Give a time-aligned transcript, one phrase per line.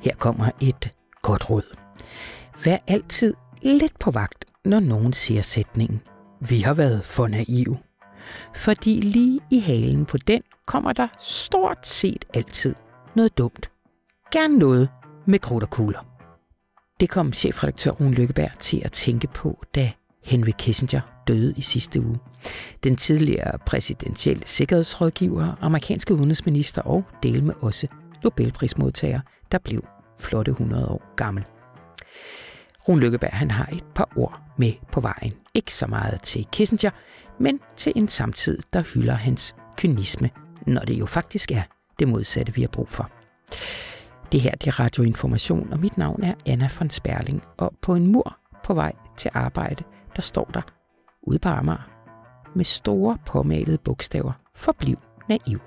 [0.00, 0.92] Her kommer et
[1.22, 1.76] godt råd.
[2.64, 6.00] Vær altid lidt på vagt, når nogen siger sætningen.
[6.48, 7.78] Vi har været for naive.
[8.54, 12.74] Fordi lige i halen på den kommer der stort set altid
[13.16, 13.70] noget dumt.
[14.32, 14.88] Gerne noget
[15.26, 16.06] med krudt og kugler.
[17.00, 19.92] Det kom chefredaktør Rune Lykkeberg til at tænke på, da
[20.24, 22.18] Henry Kissinger døde i sidste uge.
[22.84, 27.86] Den tidligere præsidentielle sikkerhedsrådgiver, amerikanske udenrigsminister og del med også
[28.24, 29.20] Nobelprismodtager,
[29.52, 29.84] der blev
[30.18, 31.44] flotte 100 år gammel.
[32.88, 35.32] Rune Lykkeberg han har et par ord med på vejen.
[35.54, 36.90] Ikke så meget til Kissinger,
[37.38, 40.30] men til en samtid, der hylder hans kynisme,
[40.66, 41.62] når det jo faktisk er
[41.98, 43.10] det modsatte, vi har brug for.
[44.32, 48.06] Det her det er radioinformation, og mit navn er Anna von Sperling, og på en
[48.06, 49.84] mur på vej til arbejde,
[50.16, 50.62] der står der
[51.22, 51.90] ude på Amager
[52.54, 54.98] med store påmalede bogstaver, forbliv
[55.28, 55.58] naiv.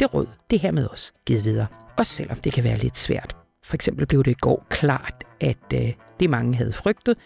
[0.00, 1.66] Det råd, det her med os, givet videre,
[2.00, 3.36] også selvom det kan være lidt svært.
[3.64, 7.16] For eksempel blev det i går klart, at øh, det mange havde frygtet,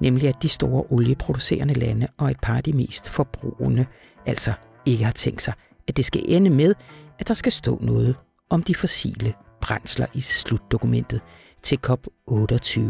[0.00, 3.86] nemlig at de store olieproducerende lande og et par af de mest forbrugende,
[4.26, 4.52] altså
[4.86, 5.54] ikke har tænkt sig,
[5.88, 6.74] at det skal ende med,
[7.18, 8.16] at der skal stå noget
[8.50, 11.20] om de fossile brændsler i slutdokumentet
[11.62, 12.80] til COP28.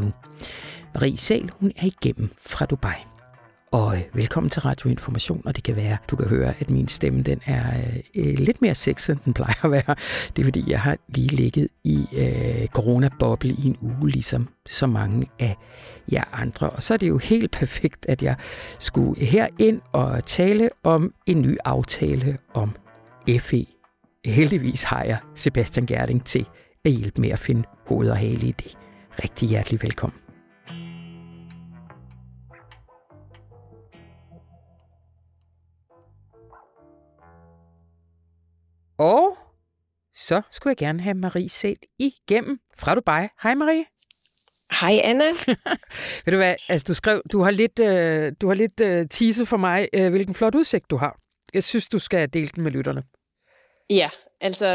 [0.95, 3.20] Marie Sal, hun er igennem fra Dubai.
[3.73, 7.23] Og øh, velkommen til Radioinformation, og det kan være, du kan høre, at min stemme
[7.23, 9.95] den er øh, øh lidt mere sexet, end den plejer at være.
[10.37, 14.87] Det er fordi, jeg har lige ligget i øh, coronaboble i en uge, ligesom så
[14.87, 15.57] mange af
[16.13, 16.71] jer andre.
[16.71, 18.37] Og så er det jo helt perfekt, at jeg
[18.79, 22.77] skulle her ind og tale om en ny aftale om
[23.39, 23.67] FE.
[24.25, 26.47] Heldigvis har jeg Sebastian Gerding til
[26.85, 28.79] at hjælpe med at finde hoved og hale i det.
[29.23, 30.30] Rigtig hjertelig velkommen.
[39.01, 39.37] Og
[40.15, 43.27] så skulle jeg gerne have Marie set igennem fra Dubai.
[43.43, 43.85] Hej Marie.
[44.81, 45.25] Hej Anna.
[46.25, 49.49] Ved du hvad, altså du skrev, du har lidt, øh, du har lidt øh, teaset
[49.49, 51.19] for mig, øh, hvilken flot udsigt du har.
[51.55, 53.03] Jeg synes, du skal dele den med lytterne.
[53.91, 54.09] Ja,
[54.41, 54.67] altså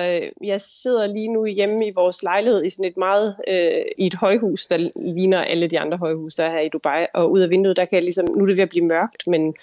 [0.43, 4.15] jeg sidder lige nu hjemme i vores lejlighed i sådan et meget, øh, i et
[4.15, 7.05] højhus, der ligner alle de andre højhus, der er her i Dubai.
[7.13, 9.27] Og ud af vinduet, der kan jeg ligesom, nu er det ved at blive mørkt,
[9.27, 9.55] men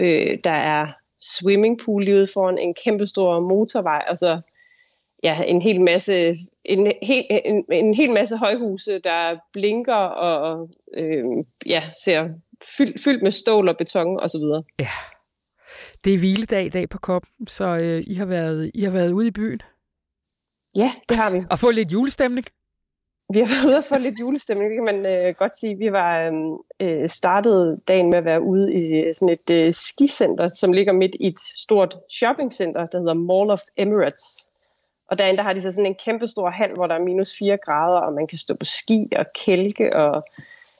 [0.00, 4.40] øh, der er swimmingpool lige ude foran en kæmpe stor motorvej, og så
[5.22, 11.24] ja, en hel masse en, hel, en, en hel masse højhuse, der blinker og øh,
[11.66, 12.28] ja, ser
[12.76, 14.62] fyldt, fyldt med stål og beton og så videre.
[14.78, 14.88] Ja.
[16.04, 19.12] Det er hviledag i dag på koppen, så øh, I, har været, I har været
[19.12, 19.60] ude i byen.
[20.76, 21.42] Ja, det har vi.
[21.50, 22.46] Og få lidt julestemning.
[23.32, 25.78] Vi har været ude og få lidt julestemning, det kan man øh, godt sige.
[25.78, 29.72] Vi var øhm, øh, startet dagen med at være ude i øh, sådan et øh,
[29.72, 34.50] skicenter, som ligger midt i et stort shoppingcenter, der hedder Mall of Emirates.
[35.08, 37.36] Og derinde der har de så sådan en kæmpe stor hal, hvor der er minus
[37.38, 40.24] 4 grader, og man kan stå på ski og kælke, og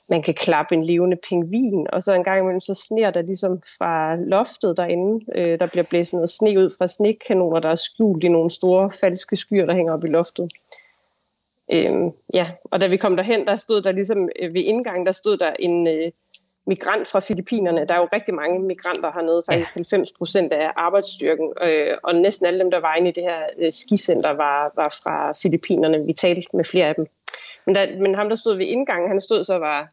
[0.09, 1.87] man kan klappe en levende pingvin.
[1.93, 5.25] Og så en gang imellem, så sner der ligesom fra loftet derinde.
[5.35, 8.91] Øh, der bliver blæst noget sne ud fra snekanoner, der er skjult i nogle store
[9.01, 10.51] falske skyer, der hænger op i loftet.
[11.73, 15.11] Øhm, ja, og da vi kom derhen, der stod der ligesom øh, ved indgangen, der
[15.11, 16.11] stod der en øh,
[16.67, 17.85] migrant fra Filippinerne.
[17.85, 22.45] Der er jo rigtig mange migranter hernede, faktisk 90 procent af arbejdsstyrken, øh, og næsten
[22.45, 26.05] alle dem, der var inde i det her øh, skicenter, var, var fra Filippinerne.
[26.05, 27.07] Vi talte med flere af dem.
[27.65, 29.89] Men, der, men ham, der stod ved indgangen, han stod så var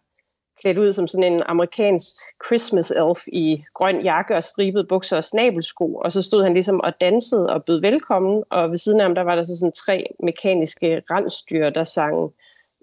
[0.61, 2.15] klædt ud som sådan en amerikansk
[2.47, 6.81] Christmas elf i grøn jakke og stribet bukser og snabelsko, og så stod han ligesom
[6.81, 9.73] og dansede og bød velkommen, og ved siden af ham, der var der så sådan
[9.73, 12.33] tre mekaniske rensdyr, der sang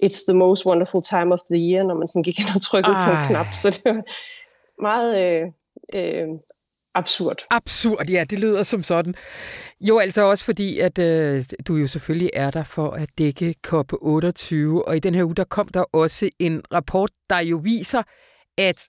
[0.04, 2.96] It's the most wonderful time of the year, når man sådan gik ind og trykkede
[2.96, 3.06] Ej.
[3.06, 4.04] på en knap, så det var
[4.82, 5.48] meget øh,
[5.96, 6.28] øh,
[6.96, 7.38] absurd.
[7.50, 9.16] Absurd, ja, det lyder som sådan.
[9.82, 14.56] Jo, altså også fordi, at øh, du jo selvfølgelig er der for at dække COP28,
[14.88, 18.04] og i den her uge, der kom der også en rapport, der jo viser,
[18.58, 18.88] at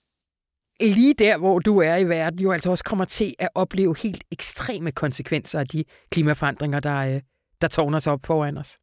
[0.81, 4.23] lige der, hvor du er i verden, jo altså også kommer til at opleve helt
[4.31, 7.21] ekstreme konsekvenser af de klimaforandringer, der, øh,
[7.61, 8.77] der tårner sig op foran os.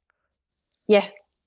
[0.88, 1.02] Ja,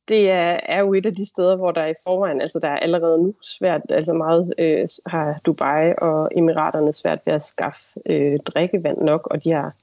[0.08, 2.76] det er, er jo et af de steder, hvor der i forvejen, altså der er
[2.76, 8.40] allerede nu svært, altså meget øh, har Dubai og Emiraterne svært ved at skaffe øh,
[8.40, 9.74] drikkevand nok, og de har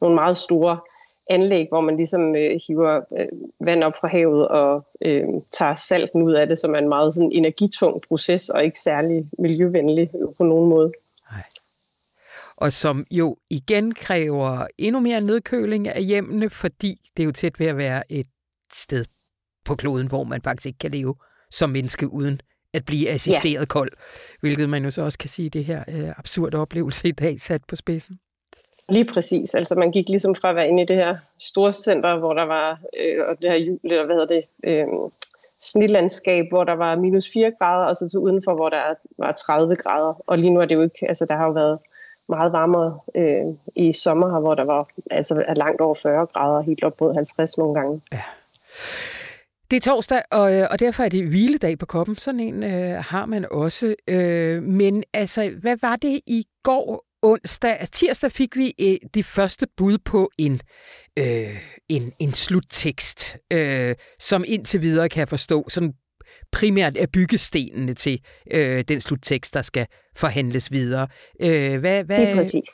[0.00, 0.78] nogle meget store
[1.30, 3.28] anlæg, hvor man ligesom øh, hiver øh,
[3.66, 7.14] vand op fra havet og øh, tager salten ud af det, som er en meget
[7.14, 10.92] sådan energitung proces og ikke særlig miljøvenlig på nogen måde.
[11.30, 11.42] Nej.
[12.56, 17.60] Og som jo igen kræver endnu mere nedkøling af hjemmene, fordi det er jo tæt
[17.60, 18.26] ved at være et
[18.72, 19.04] sted
[19.68, 21.14] på kloden, hvor man faktisk ikke kan leve
[21.50, 22.40] som menneske uden
[22.74, 23.64] at blive assisteret ja.
[23.64, 23.90] kold,
[24.40, 27.62] hvilket man jo så også kan sige, det her øh, absurde oplevelse i dag sat
[27.68, 28.18] på spidsen.
[28.88, 29.54] Lige præcis.
[29.54, 32.42] Altså man gik ligesom fra at være inde i det her store center, hvor der
[32.42, 34.86] var øh, og det her jul, eller hvad hedder det, øh,
[35.60, 39.74] snitlandskab, hvor der var minus 4 grader, og så til udenfor, hvor der var 30
[39.74, 40.22] grader.
[40.26, 41.78] Og lige nu er det jo ikke, altså der har jo været
[42.28, 43.44] meget varmere øh,
[43.76, 47.58] i sommer her, hvor der var altså langt over 40 grader, helt op mod 50
[47.58, 48.00] nogle gange.
[48.12, 48.22] Ja.
[49.70, 52.16] Det er torsdag, og, øh, og derfor er det hviledag på koppen.
[52.16, 53.94] Sådan en øh, har man også.
[54.08, 57.88] Øh, men altså, hvad var det i går onsdag?
[57.92, 60.60] Tirsdag fik vi øh, det første bud på en,
[61.18, 65.92] øh, en, en sluttekst, øh, som indtil videre kan jeg forstå, sådan
[66.52, 69.86] primært er byggestenene til øh, den sluttekst, der skal
[70.16, 71.08] forhandles videre.
[71.42, 72.26] Øh, hvad, hvad,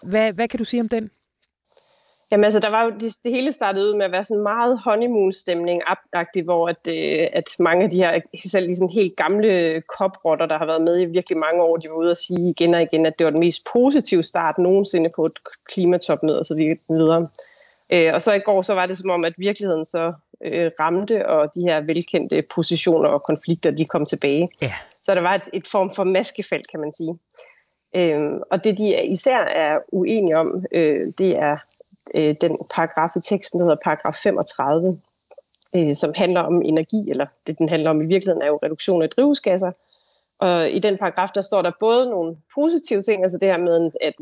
[0.07, 1.11] hvad, hvad kan du sige om den?
[2.31, 4.79] Jamen altså, der var jo, det, det hele startede ud med at være sådan meget
[4.85, 10.47] honeymoon-stemning-agtigt, hvor at, øh, at mange af de her, selv de sådan helt gamle koprotter,
[10.47, 12.83] der har været med i virkelig mange år, de var ude og sige igen og
[12.83, 15.33] igen, at det var den mest positive start nogensinde på et
[15.69, 16.55] klimatopmøde og så
[16.89, 17.29] videre.
[17.93, 20.13] Øh, og så i går, så var det som om, at virkeligheden så
[20.45, 24.49] øh, ramte, og de her velkendte positioner og konflikter, de kom tilbage.
[24.63, 24.73] Ja.
[25.01, 27.19] Så der var et, et form for maskefelt, kan man sige.
[27.97, 31.57] Øh, og det, de især er uenige om, øh, det er
[32.15, 35.01] øh, den paragraf i teksten, der hedder paragraf 35,
[35.77, 39.03] øh, som handler om energi, eller det den handler om i virkeligheden er jo reduktion
[39.03, 39.73] af drivhusgasser.
[40.39, 43.91] Og i den paragraf, der står der både nogle positive ting, altså det her med,
[44.01, 44.15] at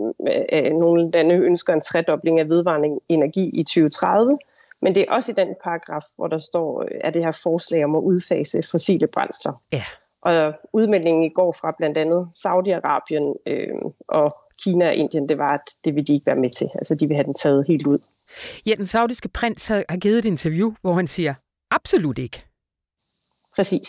[0.52, 4.38] øh, nogle lande ønsker en tredobling af vedvarende energi i 2030,
[4.82, 7.96] men det er også i den paragraf, hvor der står, er det her forslag om
[7.96, 9.52] at udfase fossile brændsler.
[9.72, 9.82] Ja.
[10.22, 13.74] Og udmeldingen i går fra blandt andet Saudi-Arabien øh,
[14.08, 16.68] og Kina og Indien, det var, at det vil de ikke være med til.
[16.74, 17.98] Altså, de vil have den taget helt ud.
[18.66, 21.34] Ja, den saudiske prins har givet et interview, hvor han siger,
[21.70, 22.44] absolut ikke.
[23.56, 23.88] Præcis.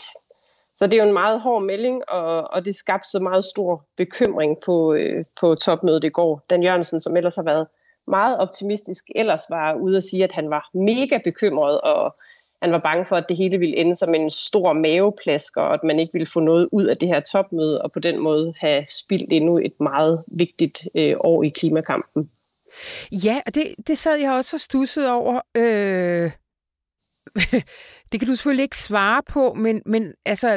[0.75, 3.85] Så det er jo en meget hård melding, og, og det skabte så meget stor
[3.97, 6.45] bekymring på, øh, på topmødet i går.
[6.49, 7.67] Dan Jørgensen, som ellers har været
[8.07, 12.15] meget optimistisk, ellers var ude at sige, at han var mega bekymret, og
[12.63, 15.83] han var bange for, at det hele ville ende som en stor maveplasker, og at
[15.83, 18.85] man ikke ville få noget ud af det her topmøde, og på den måde have
[18.85, 22.29] spildt endnu et meget vigtigt øh, år i klimakampen.
[23.11, 25.41] Ja, og det, det sad jeg også og stussede over.
[25.57, 26.31] Øh,
[28.11, 30.47] det kan du selvfølgelig ikke svare på, men, men altså,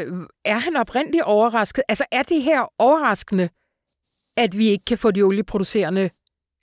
[0.45, 1.85] er han oprindeligt overrasket?
[1.89, 3.49] Altså, er det her overraskende,
[4.37, 6.11] at vi ikke kan få de olieproducerende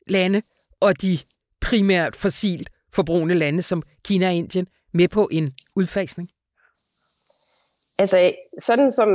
[0.07, 0.41] lande
[0.81, 1.19] og de
[1.61, 6.29] primært fossilt forbrugende lande som Kina og Indien med på en udfasning?
[7.97, 9.09] Altså, sådan som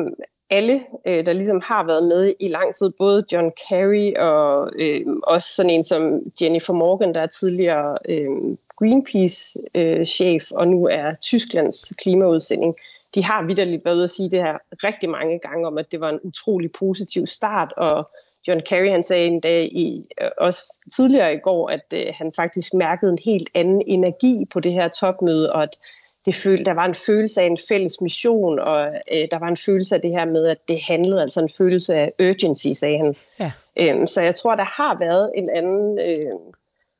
[0.51, 5.07] alle, øh, der ligesom har været med i lang tid, både John Kerry og øh,
[5.23, 11.15] også sådan en som Jennifer Morgan, der er tidligere øh, Greenpeace-chef øh, og nu er
[11.15, 12.75] Tysklands klimaudsending,
[13.15, 16.01] de har vidderligt været ude at sige det her rigtig mange gange om, at det
[16.01, 18.11] var en utrolig positiv start, og
[18.49, 22.33] John Kerry han sagde en dag i, øh, også tidligere i går, at øh, han
[22.37, 25.79] faktisk mærkede en helt anden energi på det her topmøde, og at
[26.27, 29.57] det følte, der var en følelse af en fælles mission, og øh, der var en
[29.57, 33.17] følelse af det her med, at det handlede, altså en følelse af urgency, sagde han.
[33.41, 33.53] Ja.
[33.77, 36.33] Øhm, så jeg tror, der har været en anden øh,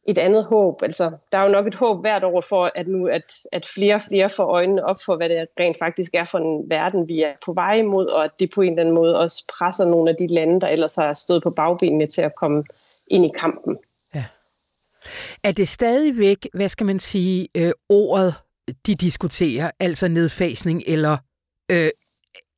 [0.09, 0.83] et andet håb.
[0.83, 3.95] Altså, der er jo nok et håb hvert år for, at nu at, at flere
[3.95, 7.23] og flere får øjnene op for, hvad det rent faktisk er for en verden, vi
[7.23, 10.11] er på vej imod, og at det på en eller anden måde også presser nogle
[10.11, 12.65] af de lande, der ellers har stået på bagbenene til at komme
[13.07, 13.79] ind i kampen.
[14.15, 14.25] Ja.
[15.45, 18.35] Er det stadigvæk, hvad skal man sige, øh, ordet,
[18.87, 21.17] de diskuterer, altså nedfasning eller,
[21.71, 21.91] øh,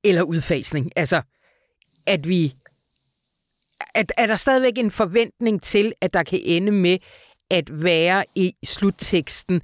[0.04, 0.92] eller udfasning?
[0.97, 1.23] Altså,
[2.07, 2.54] at vi
[3.95, 6.99] at, er der stadigvæk en forventning til, at der kan ende med,
[7.50, 9.62] at være i slutteksten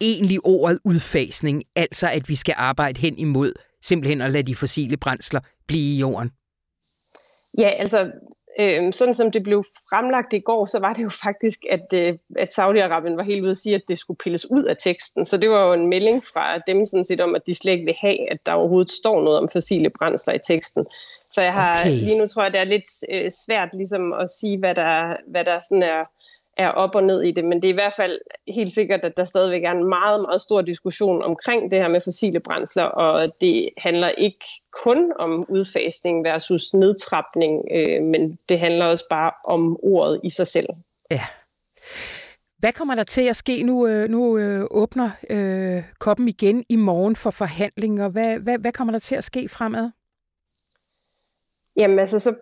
[0.00, 4.96] egentlig ordet udfasning, altså at vi skal arbejde hen imod simpelthen at lade de fossile
[4.96, 6.30] brændsler blive i jorden?
[7.58, 8.10] Ja, altså
[8.60, 12.14] øh, sådan som det blev fremlagt i går, så var det jo faktisk, at, øh,
[12.36, 15.26] at Saudi-Arabien var helt ude at sige, at det skulle pilles ud af teksten.
[15.26, 17.84] Så det var jo en melding fra dem sådan set om, at de slet ikke
[17.84, 20.86] vil have, at der overhovedet står noget om fossile brændsler i teksten.
[21.30, 21.90] Så jeg har okay.
[21.90, 25.44] lige nu tror jeg, det er lidt øh, svært ligesom at sige, hvad der, hvad
[25.44, 26.04] der sådan er
[26.56, 29.16] er op og ned i det, men det er i hvert fald helt sikkert, at
[29.16, 33.40] der stadigvæk er en meget, meget stor diskussion omkring det her med fossile brændsler, og
[33.40, 34.44] det handler ikke
[34.84, 40.46] kun om udfasning versus nedtrapning, øh, men det handler også bare om ordet i sig
[40.46, 40.68] selv.
[41.10, 41.20] Ja.
[42.58, 43.86] Hvad kommer der til at ske nu?
[43.86, 48.08] Øh, nu øh, åbner øh, koppen igen i morgen for forhandlinger.
[48.08, 49.90] Hvad, hvad, hvad kommer der til at ske fremad?
[51.76, 52.34] Jamen altså, så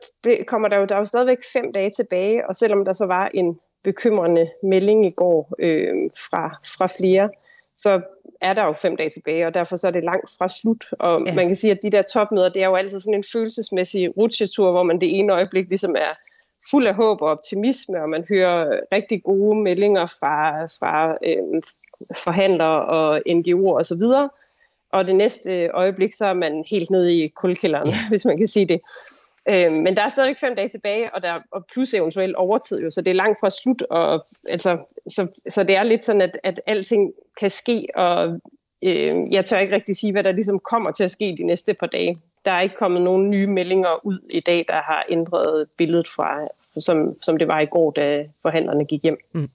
[0.46, 3.30] kommer der jo, der er jo stadigvæk fem dage tilbage, og selvom der så var
[3.34, 7.30] en bekymrende melding i går øh, fra, fra flere,
[7.74, 8.00] så
[8.40, 10.86] er der jo fem dage tilbage, og derfor så er det langt fra slut.
[10.98, 11.34] Og ja.
[11.34, 14.70] man kan sige, at de der topmøder, det er jo altid sådan en følelsesmæssig rutsjetur,
[14.70, 16.18] hvor man det ene øjeblik ligesom er
[16.70, 21.62] fuld af håb og optimisme, og man hører rigtig gode meldinger fra, fra øh,
[22.24, 24.28] forhandlere og NGO'er osv., og,
[24.92, 27.94] og det næste øjeblik, så er man helt nede i kulkælderen, ja.
[28.08, 28.80] hvis man kan sige det.
[29.48, 32.90] Øh, men der er stadig fem dage tilbage, og, der, og plus eventuelt overtid jo,
[32.90, 33.82] så det er langt fra slut.
[33.82, 38.40] Og, altså, så, så det er lidt sådan, at, at alting kan ske, og
[38.82, 41.74] øh, jeg tør ikke rigtig sige, hvad der ligesom kommer til at ske de næste
[41.74, 42.18] par dage.
[42.44, 46.48] Der er ikke kommet nogen nye meldinger ud i dag, der har ændret billedet fra,
[46.80, 49.18] som, som det var i går, da forhandlerne gik hjem.
[49.34, 49.48] Mm.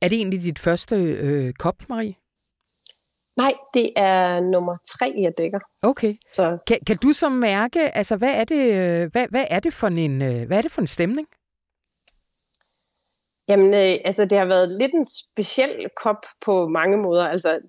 [0.00, 2.14] Er det egentlig dit første øh, kop, Marie?
[3.36, 5.58] Nej, det er nummer tre, jeg dækker.
[5.82, 6.14] Okay.
[6.32, 6.58] Så.
[6.66, 8.62] Kan, kan du så mærke, altså hvad er det,
[9.12, 11.28] hvad, hvad er det for en, øh, hvad er det for en stemning?
[13.48, 17.28] Jamen, øh, altså det har været lidt en speciel kop på mange måder.
[17.28, 17.60] Altså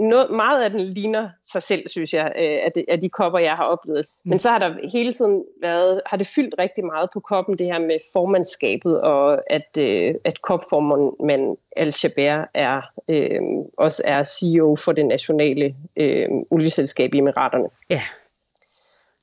[0.00, 3.38] noget, meget af den ligner sig selv, synes jeg, øh, af, de, af de kopper,
[3.38, 4.06] jeg har oplevet.
[4.24, 4.30] Mm.
[4.30, 7.66] Men så har der hele tiden været, har det fyldt rigtig meget på koppen, det
[7.66, 13.40] her med formandskabet, og at, øh, at kopformand Al-Shabair er, øh,
[13.78, 17.68] også er CEO for det nationale øh, olieselskab i Emiraterne.
[17.90, 18.00] Ja.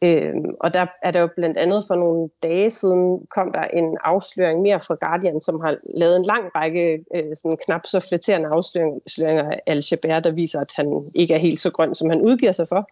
[0.02, 3.98] Øhm, og der er der jo blandt andet for nogle dage siden, kom der en
[4.04, 8.50] afsløring mere fra Guardian, som har lavet en lang række øh, sådan knap så flatterende
[8.50, 12.52] afsløringer af Al-Shabair, der viser, at han ikke er helt så grøn, som han udgiver
[12.52, 12.90] sig for.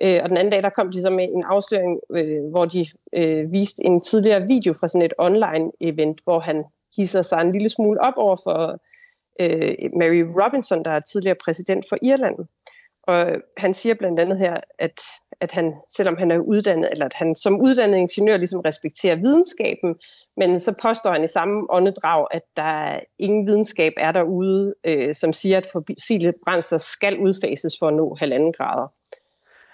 [0.00, 2.86] Øh, og den anden dag, der kom de så med en afsløring, øh, hvor de
[3.12, 6.64] øh, viste en tidligere video fra sådan et online-event, hvor han
[6.96, 8.80] hisser sig en lille smule op over for
[9.40, 12.36] øh, Mary Robinson, der er tidligere præsident for Irland.
[13.02, 13.26] Og
[13.56, 15.00] han siger blandt andet her, at
[15.40, 19.94] at han, selvom han er uddannet, eller at han som uddannet ingeniør ligesom respekterer videnskaben,
[20.36, 25.32] men så påstår han i samme åndedrag, at der ingen videnskab er derude, øh, som
[25.32, 28.92] siger, at fossile brændster skal udfases for at nå halvanden grader.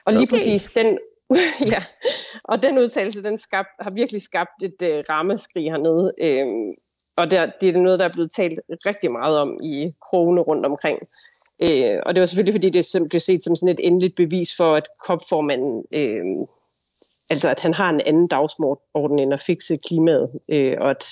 [0.07, 0.31] Og lige okay.
[0.31, 0.99] præcis den,
[1.73, 1.83] ja,
[2.45, 6.13] og den udtalelse, den skab, har virkelig skabt et øh, rammeskrig hernede.
[6.21, 6.47] Øh,
[7.17, 10.67] og der, det er noget, der er blevet talt rigtig meget om i krogene rundt
[10.67, 10.99] omkring.
[11.63, 14.75] Øh, og det var selvfølgelig, fordi det blev set som sådan et endeligt bevis for,
[14.75, 16.25] at kopformanden, øh,
[17.31, 20.31] altså at han har en anden dagsorden end at fikse klimaet.
[20.49, 21.05] Øh, og at,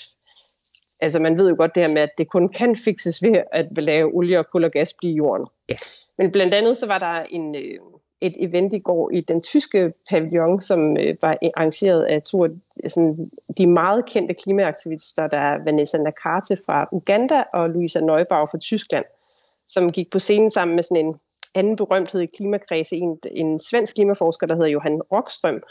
[1.01, 3.67] altså man ved jo godt det her med, at det kun kan fikses ved at
[3.77, 5.47] lave olie og kul og gas blive i jorden.
[5.69, 5.77] Ja.
[6.19, 7.79] Men blandt andet så var der en, øh,
[8.21, 12.51] et event i går i den tyske pavillon, som øh, var arrangeret af to af
[12.91, 18.59] sådan, de meget kendte klimaaktivister, der er Vanessa Nakate fra Uganda og Louisa Neubauer fra
[18.59, 19.05] Tyskland
[19.73, 21.15] som gik på scenen sammen med sådan en
[21.55, 25.63] anden berømthed i klimakredse, en, en svensk klimaforsker, der hedder Johan Rockstrøm.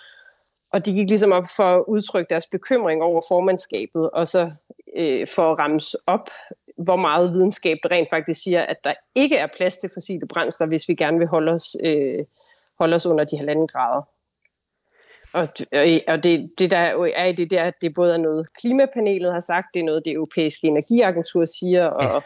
[0.73, 4.51] Og de gik ligesom op for at udtrykke deres bekymring over formandskabet, og så
[4.95, 6.29] øh, for at ramse op,
[6.77, 10.67] hvor meget videnskab der rent faktisk siger, at der ikke er plads til fossile brændsler,
[10.67, 12.25] hvis vi gerne vil holde os, øh,
[12.79, 14.01] holde os under de halvanden grader.
[15.33, 15.47] Og,
[16.07, 16.77] og det, det der
[17.15, 20.05] er i det der, at det både er noget klimapanelet har sagt, det er noget
[20.05, 22.19] det europæiske energiagentur siger, og ja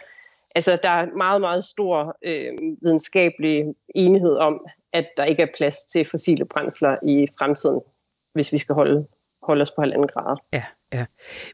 [0.56, 3.64] altså, der er meget, meget stor øh, videnskabelig
[3.96, 7.82] enighed om, at der ikke er plads til fossile brændsler i fremtiden,
[8.34, 9.08] hvis vi skal holde,
[9.44, 10.36] holde os på halvanden grader.
[10.54, 11.06] Ja, ja.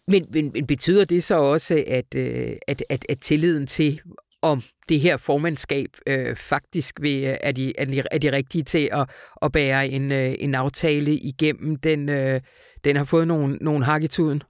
[0.07, 4.01] Men, men, men betyder det så også, at, øh, at, at, at tilliden til,
[4.41, 8.63] om det her formandskab øh, faktisk vil, øh, er, de, er, de, er de rigtige
[8.63, 9.09] til at,
[9.41, 12.41] at bære en, øh, en aftale igennem, den, øh,
[12.83, 14.43] den har fået nogle, nogle hak i tuden?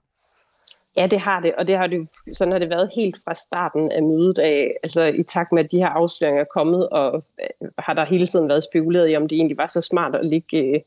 [0.96, 3.92] Ja, det har det, og det har det, sådan har det været helt fra starten
[3.92, 7.68] af mødet af, altså i takt med, at de her afsløringer er kommet, og øh,
[7.78, 10.58] har der hele tiden været spekuleret i, om det egentlig var så smart at ligge,
[10.58, 10.80] øh,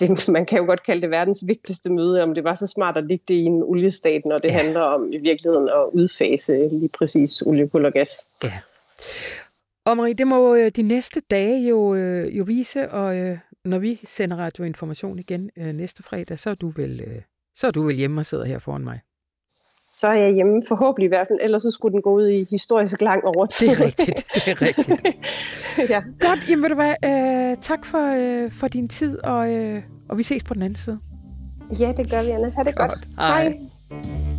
[0.00, 2.96] det, man kan jo godt kalde det verdens vigtigste møde, om det var så smart
[2.96, 4.56] at ligge det i en oliestat, når det ja.
[4.56, 8.10] handler om i virkeligheden at udfase lige præcis olie, kul og gas.
[8.44, 8.52] Ja.
[9.84, 14.36] Og Marie, det må øh, de næste dage jo, jo vise, og når vi sender
[14.36, 17.22] radioinformation igen næste fredag, så er du vel
[17.54, 19.00] så er du vel hjemme og sidder her foran mig.
[19.88, 21.38] Så er jeg hjemme, forhåbentlig i hvert fald.
[21.42, 23.68] Ellers så skulle den gå ud i historisk lang overtid.
[23.68, 25.02] Det er rigtigt, det er rigtigt.
[25.92, 26.02] ja.
[26.20, 30.18] Godt, jamen ved du hvad, øh, tak for, øh, for din tid, og, øh, og
[30.18, 30.98] vi ses på den anden side.
[31.80, 32.50] Ja, det gør vi, Anna.
[32.56, 32.90] Ha' det godt.
[32.90, 33.08] godt.
[33.18, 33.42] Hej.
[33.42, 34.33] Hej.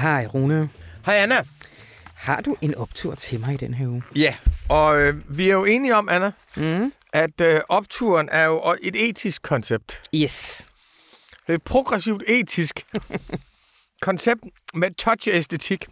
[0.00, 0.68] Hej Rune.
[1.06, 1.44] Hej Anna.
[2.14, 4.02] Har du en optur til mig i den her uge?
[4.16, 4.34] Ja,
[4.68, 6.92] og øh, vi er jo enige om, Anna, mm.
[7.12, 10.02] at øh, opturen er jo et etisk koncept.
[10.14, 10.64] Yes.
[11.46, 12.86] Det er et progressivt etisk
[14.02, 14.40] koncept
[14.74, 15.86] med touch-æstetik.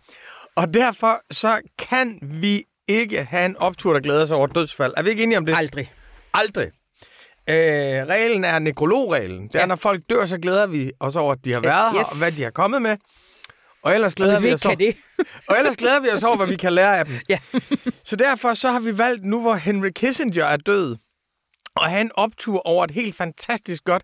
[0.56, 4.92] Og derfor så kan vi ikke have en optur, der glæder sig over dødsfald.
[4.96, 5.54] Er vi ikke enige om det?
[5.56, 5.92] Aldrig.
[6.34, 6.66] Aldrig.
[7.48, 7.54] Øh,
[8.06, 9.48] reglen er nekrologreglen.
[9.48, 9.66] Det er, Ja.
[9.66, 12.10] når folk dør, så glæder vi os over, at de har været her, yes.
[12.10, 12.96] og hvad de har kommet med.
[13.82, 14.96] Og ellers Og glæder, hvis vi vi os over, det,
[15.48, 17.14] og ellers glæder vi os over, hvad vi kan lære af dem.
[17.28, 17.38] Ja.
[18.04, 20.96] så derfor så har vi valgt, nu hvor Henry Kissinger er død,
[21.82, 24.02] at have en optur over et helt fantastisk godt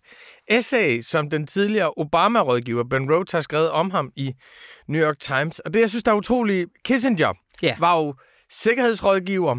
[0.49, 4.33] essay, som den tidligere Obama-rådgiver Ben Rhodes har skrevet om ham i
[4.89, 5.59] New York Times.
[5.59, 7.77] Og det, jeg synes, der er utroligt, Kissinger Ja.
[7.79, 8.15] var jo
[8.51, 9.57] sikkerhedsrådgiver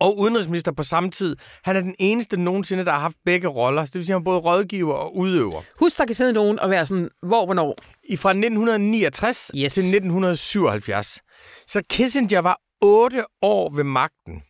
[0.00, 1.36] og udenrigsminister på samme tid.
[1.64, 3.84] Han er den eneste nogensinde, der har haft begge roller.
[3.84, 5.62] Så det vil sige, at han er både rådgiver og udøver.
[5.80, 7.76] husk, der kan sidde nogen og være sådan, hvor, hvornår.
[8.04, 9.72] I fra 1969 Yes.
[9.72, 11.20] til 1977.
[11.66, 14.42] Så Kissinger var otte år ved magten.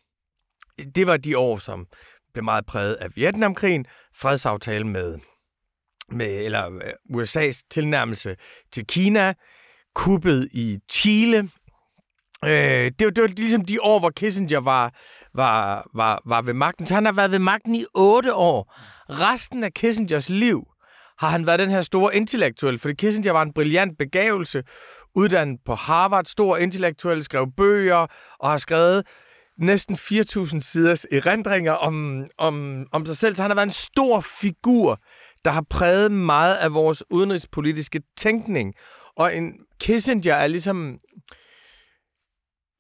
[0.95, 1.87] Det var de år, som
[2.33, 5.19] blev meget præget af Vietnamkrigen, fredsaftale med,
[6.12, 8.37] med eller øh, USA's tilnærmelse
[8.73, 9.35] til Kina,
[9.95, 11.49] kuppet i Chile.
[12.45, 12.51] Øh,
[12.99, 14.95] det, var, det var ligesom de år, hvor Kissinger var,
[15.35, 16.87] var, var, var ved magten.
[16.87, 18.75] Så han har været ved magten i otte år.
[19.11, 20.63] Resten af Kissingers liv
[21.19, 24.63] har han været den her store intellektuel, fordi Kissinger var en brilliant begævelse,
[25.15, 28.07] uddannet på Harvard, stor intellektuel, skrev bøger
[28.39, 29.07] og har skrevet
[29.59, 33.37] næsten 4.000 siders erindringer om, om, om sig selv.
[33.37, 35.01] Så han har været en stor figur,
[35.45, 38.75] der har præget meget af vores udenrigspolitiske tænkning.
[39.17, 40.99] Og en Kissinger er ligesom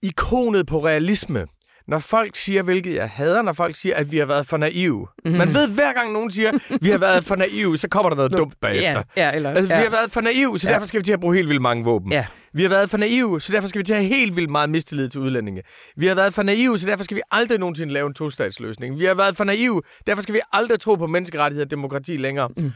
[0.02, 1.46] ikonet på realisme.
[1.88, 5.06] Når folk siger, hvilket jeg hader, når folk siger, at vi har været for naive.
[5.24, 5.30] Mm.
[5.30, 8.32] Man ved, hver gang nogen siger, vi har været for naive, så kommer der noget
[8.32, 9.02] dumt bagefter.
[9.16, 9.78] Ja, ja, eller, Altså, ja.
[9.80, 10.74] vi har været for naive, så Ja.
[10.74, 12.12] derfor skal vi til at bruge helt vildt mange våben.
[12.12, 12.26] Ja.
[12.54, 14.70] Vi har været for naive, så derfor skal vi til at have helt vildt meget
[14.70, 15.62] mistillid til udlændinge.
[15.96, 18.98] Vi har været for naive, så derfor skal vi aldrig nogensinde lave en tostatsløsning.
[18.98, 22.48] Vi har været for naive, derfor skal vi aldrig tro på menneskerettigheder og demokrati længere.
[22.56, 22.72] Mm.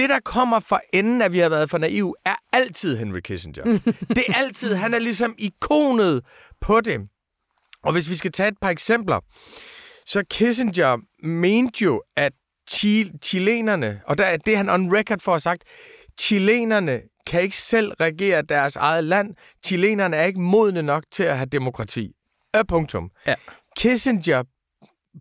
[0.00, 3.64] Det, der kommer fra enden at vi har været for naive, er altid Henry Kissinger.
[4.16, 6.24] det er altid, han er ligesom ikonet
[6.60, 7.00] på det.
[7.82, 9.20] Og hvis vi skal tage et par eksempler,
[10.06, 12.32] så Kissinger mente jo, at
[12.70, 15.62] chi- chilenerne, og der er det, han on record for at have sagt,
[16.20, 19.34] chilenerne kan ikke selv regere deres eget land.
[19.66, 22.12] Chilenerne er ikke modne nok til at have demokrati.
[22.54, 23.10] Er punktum.
[23.26, 23.34] Ja.
[23.76, 24.42] Kissinger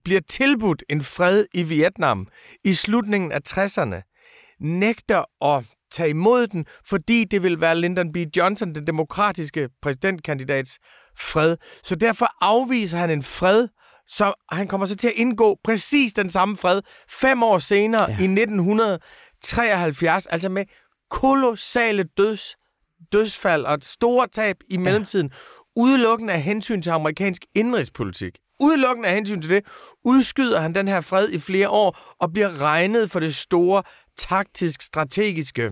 [0.04, 2.28] bliver tilbudt en fred i Vietnam
[2.64, 4.09] i slutningen af 60'erne,
[4.62, 8.18] nægter at tage imod den, fordi det vil være Lyndon B.
[8.38, 10.80] Johnson, den demokratiske præsidentkandidats
[11.18, 11.58] fred.
[11.84, 13.68] Så derfor afviser han en fred,
[14.08, 18.08] så han kommer så til at indgå præcis den samme fred fem år senere ja.
[18.08, 20.66] i 1973, altså med
[21.10, 22.56] kolossale døds,
[23.14, 25.32] dødsfald og et store tab i mellemtiden,
[25.76, 28.38] udelukkende af hensyn til amerikansk indrigspolitik.
[28.60, 29.66] Udelukkende af hensyn til det,
[30.06, 33.84] udskyder han den her fred i flere år og bliver regnet for det store
[34.20, 35.72] taktisk-strategiske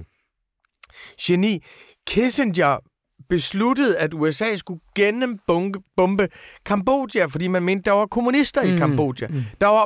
[1.22, 1.64] geni.
[2.08, 2.78] Kissinger
[3.30, 6.30] besluttede, at USA skulle gennembombe bombe
[6.66, 8.76] Kambodja, fordi man mente, der var kommunister mm.
[8.76, 9.28] i Kambodja.
[9.28, 9.44] Mm.
[9.62, 9.86] Der var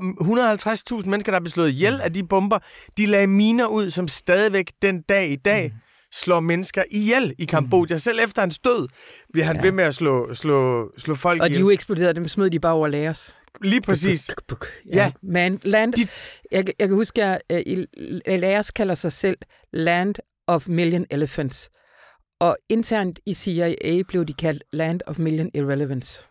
[0.99, 2.59] 150.000 mennesker, der blev slået ihjel af de bomber.
[2.97, 5.79] De lagde miner ud, som stadigvæk den dag i dag mm.
[6.13, 7.95] slår mennesker ihjel i Kambodja.
[7.95, 7.99] Mm.
[7.99, 8.87] Selv efter hans død
[9.33, 9.61] bliver han ja.
[9.61, 11.61] ved med at slå, slå, slå folk Og de ihjel.
[11.61, 13.35] jo eksploderede, dem smed de bare over lagers.
[13.61, 14.29] Lige præcis.
[14.85, 14.95] Ja.
[14.95, 15.11] Ja.
[15.23, 16.07] Man, land, De-
[16.51, 19.37] jeg, jeg kan huske, at uh, kalder sig selv
[19.73, 20.15] Land
[20.47, 21.69] of Million Elephants.
[22.39, 26.23] Og internt i CIA blev de kaldt Land of Million Irrelevance.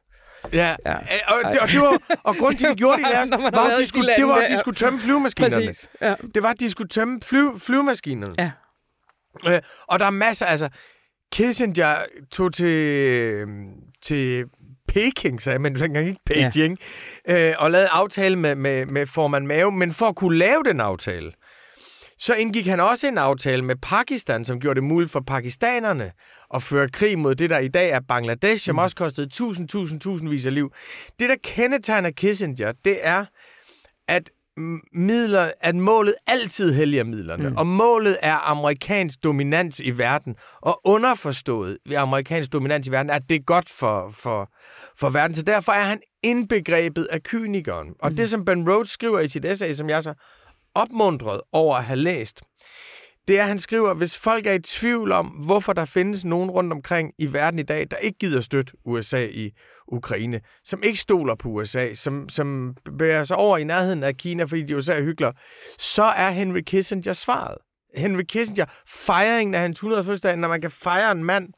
[0.52, 0.96] Ja, Ja.
[1.26, 3.78] Og, det, og, det var, og grunden til, at de gjorde det, var, været at
[3.78, 5.66] de skulle, det var, at de skulle tømme flyvemaskinerne.
[5.66, 5.88] Præcis.
[6.00, 6.14] Ja.
[6.34, 8.34] Det var, at de skulle tømme fly, flyvemaskinerne.
[8.38, 8.50] ja.
[9.46, 10.68] Øh, og der er masser, altså...
[11.32, 11.96] Kissinger
[12.30, 13.46] tog til,
[14.02, 14.44] til
[14.94, 16.78] Peking, sagde man dengang ikke Beijing,
[17.28, 17.50] ja.
[17.50, 19.70] øh, og lavede aftale med, med, med formand Mao.
[19.70, 21.32] Men for at kunne lave den aftale,
[22.18, 26.12] så indgik han også en aftale med Pakistan, som gjorde det muligt for pakistanerne
[26.54, 30.00] at føre krig mod det, der i dag er Bangladesh, som også kostede tusind, tusind,
[30.00, 30.72] tusindvis af liv.
[31.18, 33.24] Det, der kendetegner Kissinger, det er,
[34.08, 34.30] at
[34.92, 37.56] midler, at målet altid helliger midlerne, mm.
[37.56, 43.22] og målet er amerikansk dominans i verden, og underforstået ved amerikansk dominans i verden, at
[43.28, 44.50] det er godt for, for,
[44.96, 45.34] for verden.
[45.34, 47.88] Så derfor er han indbegrebet af kynikeren.
[48.00, 48.16] Og mm.
[48.16, 50.14] det, som Ben Rhodes skriver i sit essay, som jeg så
[50.74, 52.40] opmundret over at have læst,
[53.28, 56.50] det er, at han skriver, hvis folk er i tvivl om, hvorfor der findes nogen
[56.50, 59.50] rundt omkring i verden i dag, der ikke gider støtte USA i
[59.90, 64.44] Ukraine, som ikke stoler på USA, som, som bevæger sig over i nærheden af Kina,
[64.44, 65.32] fordi de USA er hyggelige,
[65.78, 67.58] så er Henry Kissinger svaret.
[67.94, 71.48] Henry Kissinger, fejringen af hans 100 fødselsdag, når man kan fejre en mand,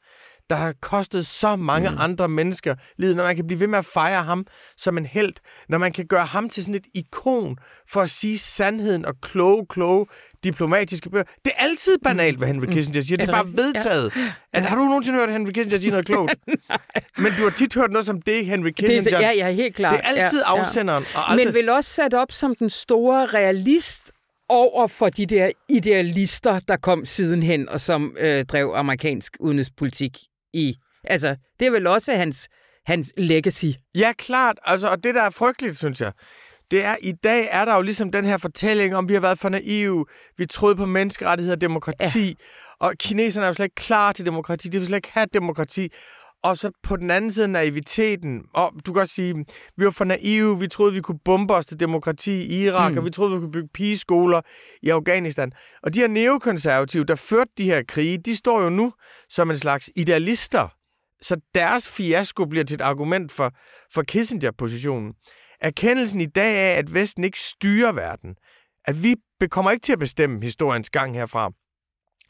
[0.52, 1.96] der har kostet så mange mm.
[1.98, 5.34] andre mennesker livet, når man kan blive ved med at fejre ham som en held,
[5.68, 7.56] når man kan gøre ham til sådan et ikon
[7.88, 10.06] for at sige sandheden og kloge, kloge
[10.44, 11.24] diplomatiske bøger.
[11.44, 12.72] Det er altid banalt, hvad Henry mm.
[12.72, 13.16] Kissinger siger.
[13.16, 14.12] Det er bare vedtaget.
[14.16, 14.32] Ja.
[14.52, 16.34] At, har du nogensinde hørt Henry Kissinger sige noget klogt?
[17.22, 19.02] Men du har tit hørt noget som det, Henry Kissinger.
[19.02, 19.92] Det er, ja, ja, helt klart.
[19.92, 21.04] Det er altid ja, afsenderen.
[21.14, 21.18] Ja.
[21.18, 21.46] Og aldrig...
[21.46, 24.12] Men vil også sat op som den store realist
[24.48, 30.18] over for de der idealister, der kom sidenhen, og som øh, drev amerikansk udenrigspolitik
[30.52, 30.74] i...
[31.04, 32.48] Altså, det er vel også hans,
[32.86, 33.66] hans legacy.
[33.94, 34.58] Ja, klart.
[34.64, 36.12] Altså, og det, der er frygteligt, synes jeg,
[36.72, 39.38] det er, i dag er der jo ligesom den her fortælling om, vi har været
[39.38, 40.06] for naive,
[40.38, 42.34] vi troede på menneskerettigheder og demokrati, ja.
[42.80, 45.88] og kineserne er jo slet ikke klar til demokrati, de vil slet ikke have demokrati.
[46.42, 48.42] Og så på den anden side naiviteten.
[48.54, 49.44] Og du kan også sige,
[49.76, 52.98] vi var for naive, vi troede, vi kunne bombe os til demokrati i Irak, mm.
[52.98, 54.40] og vi troede, vi kunne bygge pigeskoler
[54.82, 55.52] i Afghanistan.
[55.82, 58.92] Og de her neokonservative, der førte de her krige, de står jo nu
[59.28, 60.68] som en slags idealister.
[61.20, 63.52] Så deres fiasko bliver til et argument for,
[63.94, 65.12] for Kissinger-positionen.
[65.60, 68.34] Erkendelsen i dag af, at Vesten ikke styrer verden,
[68.84, 69.16] at vi
[69.50, 71.50] kommer ikke til at bestemme historiens gang herfra,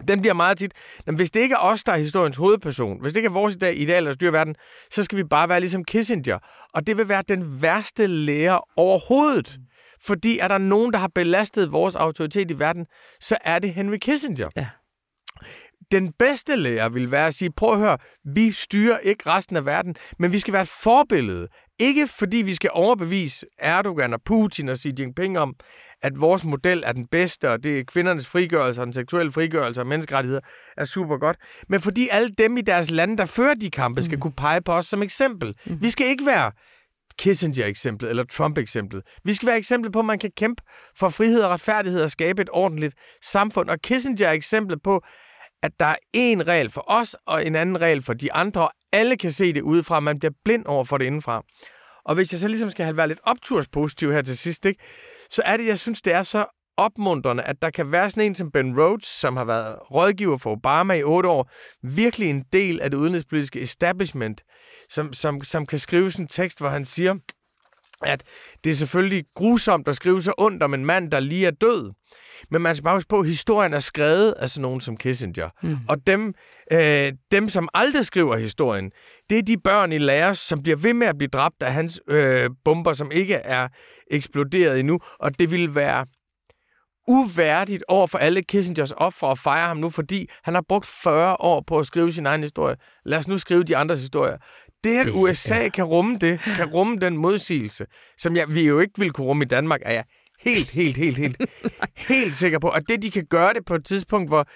[0.08, 0.72] den bliver meget tit,
[1.06, 3.56] men hvis det ikke er os, der er historiens hovedperson, hvis det ikke er vores
[3.56, 4.54] ideal, der styrer verden,
[4.90, 6.38] så skal vi bare være ligesom Kissinger.
[6.74, 9.58] Og det vil være den værste lærer overhovedet.
[10.00, 12.86] Fordi er der nogen, der har belastet vores autoritet i verden,
[13.20, 14.48] så er det Henry Kissinger.
[14.56, 14.66] Ja.
[15.92, 19.66] Den bedste lærer vil være at sige, prøv at høre, vi styrer ikke resten af
[19.66, 21.48] verden, men vi skal være et forbillede.
[21.78, 25.54] Ikke fordi vi skal overbevise Erdogan og Putin og Xi Jinping om,
[26.02, 29.80] at vores model er den bedste, og det er kvindernes frigørelse og den seksuelle frigørelse
[29.80, 30.40] og menneskerettigheder
[30.76, 31.36] er super godt,
[31.68, 34.20] men fordi alle dem i deres lande, der fører de kampe, skal mm.
[34.20, 35.54] kunne pege på os som eksempel.
[35.66, 35.82] Mm.
[35.82, 36.52] Vi skal ikke være
[37.18, 39.02] Kissinger-eksemplet eller Trump-eksemplet.
[39.24, 40.62] Vi skal være eksempel på, at man kan kæmpe
[40.96, 43.70] for frihed og retfærdighed og skabe et ordentligt samfund.
[43.70, 45.02] Og Kissinger er eksemplet på,
[45.62, 49.16] at der er en regel for os og en anden regel for de andre, alle
[49.16, 51.42] kan se det udefra, man bliver blind over for det indenfra.
[52.04, 54.82] Og hvis jeg så ligesom skal have været lidt opturspositiv her til sidst, ikke,
[55.30, 56.46] så er det, jeg synes, det er så
[56.76, 60.50] opmuntrende, at der kan være sådan en som Ben Rhodes, som har været rådgiver for
[60.50, 61.50] Obama i otte år,
[61.82, 64.42] virkelig en del af det udenrigspolitiske establishment,
[64.90, 67.14] som, som, som kan skrive sådan en tekst, hvor han siger,
[68.04, 68.22] at
[68.64, 71.92] det er selvfølgelig grusomt at skrive så ondt om en mand, der lige er død.
[72.50, 75.48] Men man skal bare huske på, at historien er skrevet af sådan nogen som Kissinger.
[75.62, 75.78] Mm.
[75.88, 76.34] Og dem,
[76.72, 78.90] øh, dem, som aldrig skriver historien,
[79.30, 82.00] det er de børn i lærer, som bliver ved med at blive dræbt af hans
[82.08, 83.68] øh, bomber, som ikke er
[84.10, 85.00] eksploderet endnu.
[85.18, 86.06] Og det vil være
[87.08, 91.36] uværdigt over for alle Kissingers ofre at fejre ham nu, fordi han har brugt 40
[91.40, 92.76] år på at skrive sin egen historie.
[93.04, 94.38] Lad os nu skrive de andres historie.
[94.84, 95.68] Det, at USA ja.
[95.68, 97.86] kan rumme det, kan rumme den modsigelse,
[98.18, 100.04] som jeg, vi jo ikke vil kunne rumme i Danmark, er jeg
[100.40, 101.36] helt, helt, helt, helt,
[102.12, 102.68] helt sikker på.
[102.68, 104.46] Og det, de kan gøre det på et tidspunkt, hvor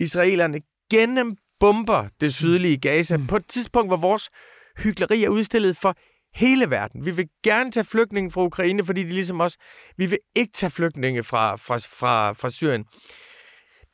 [0.00, 0.60] israelerne
[0.90, 3.26] gennembomber det sydlige Gaza, mm.
[3.26, 4.30] på et tidspunkt, hvor vores
[4.78, 5.94] hyggeleri er udstillet for
[6.34, 7.06] hele verden.
[7.06, 9.56] Vi vil gerne tage flygtninge fra Ukraine, fordi de ligesom os.
[9.96, 12.84] Vi vil ikke tage flygtninge fra, fra, fra, fra Syrien.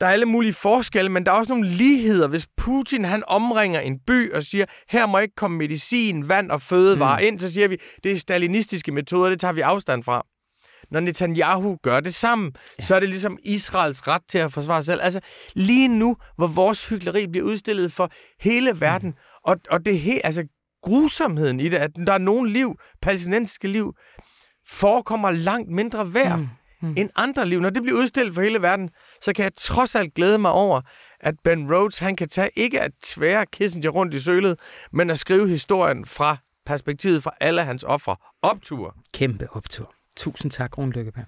[0.02, 2.28] Der er alle mulige forskelle, men der er også nogle ligheder.
[2.28, 6.62] Hvis Putin han omringer en by og siger, her må ikke komme medicin, vand og
[6.62, 7.26] fødevarer mm.
[7.26, 10.26] ind, så siger vi, det er stalinistiske metoder, det tager vi afstand fra.
[10.90, 12.84] Når Netanyahu gør det sammen, ja.
[12.84, 15.00] så er det ligesom Israels ret til at forsvare sig selv.
[15.02, 15.20] Altså
[15.54, 18.10] lige nu, hvor vores hyggeleri bliver udstillet for
[18.40, 19.40] hele verden, mm.
[19.44, 20.44] og, og det er helt, altså
[20.82, 23.94] grusomheden i det, at der er nogle liv, palæstinensiske liv,
[24.66, 26.48] forekommer langt mindre værd mm.
[26.82, 26.94] Mm.
[26.96, 27.60] end andre liv.
[27.60, 28.90] Når det bliver udstillet for hele verden,
[29.22, 30.80] så kan jeg trods alt glæde mig over,
[31.20, 34.58] at Ben Rhodes han kan tage ikke at tvære Kissinger rundt i sølet,
[34.92, 38.16] men at skrive historien fra perspektivet fra alle hans ofre.
[38.42, 38.96] Optur.
[39.14, 39.94] Kæmpe optur.
[40.16, 41.26] Tusind tak, Rune Lykkeberg.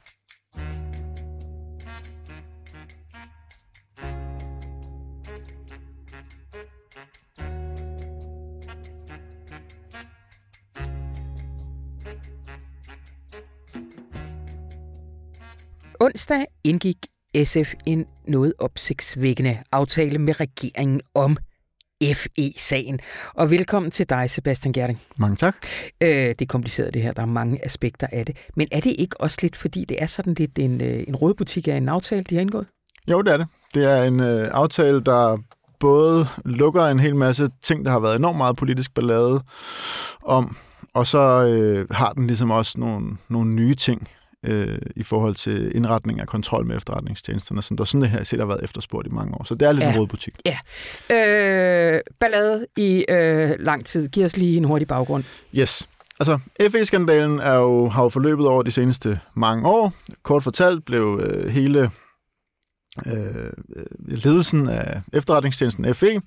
[16.00, 16.96] Onsdag indgik
[17.44, 21.37] SF en noget opsigtsvækkende aftale med regeringen om
[22.03, 23.01] FE-sagen.
[23.35, 25.01] Og velkommen til dig, Sebastian Gerding.
[25.16, 25.57] Mange tak.
[26.01, 28.37] Øh, det er kompliceret det her, der er mange aspekter af det.
[28.57, 31.35] Men er det ikke også lidt, fordi det er sådan lidt en, øh, en rød
[31.35, 32.66] butik af en aftale, de har indgået?
[33.11, 33.47] Jo, det er det.
[33.75, 35.37] Det er en øh, aftale, der
[35.81, 39.42] både lukker en hel masse ting, der har været enormt meget politisk ballade
[40.23, 40.57] om,
[40.94, 44.09] og så øh, har den ligesom også nogle, nogle nye ting,
[44.44, 48.38] øh, i forhold til indretning af kontrol med efterretningstjenesterne, som der sådan det her set
[48.38, 49.44] har været efterspurgt i mange år.
[49.44, 49.92] Så det er lidt ja.
[49.92, 50.35] en rød butik.
[50.46, 50.59] Ja.
[51.11, 54.09] Øh, ballade i øh, lang tid.
[54.09, 55.24] Giv os lige en hurtig baggrund.
[55.59, 55.88] Yes.
[56.20, 56.38] Altså,
[56.70, 59.92] FE-skandalen er jo, har jo forløbet over de seneste mange år.
[60.22, 61.90] Kort fortalt blev øh, hele
[63.07, 63.52] øh,
[63.98, 66.20] ledelsen af efterretningstjenesten FE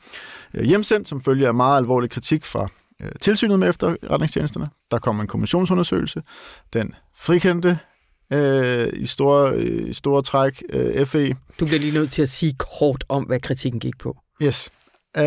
[0.53, 2.67] øh, hjemsendt som følge af meget alvorlig kritik fra
[3.03, 4.65] øh, tilsynet med efterretningstjenesterne.
[4.91, 6.21] Der kom en kommissionsundersøgelse.
[6.73, 7.79] Den frikendte
[8.33, 11.35] øh, i, store, øh, i store træk øh, FE.
[11.59, 14.17] Du bliver lige nødt til at sige kort om, hvad kritikken gik på.
[14.43, 14.69] Yes.
[15.17, 15.23] Øh,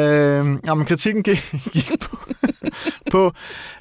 [0.66, 2.16] jamen, kritikken gik, gik på,
[3.12, 3.32] på,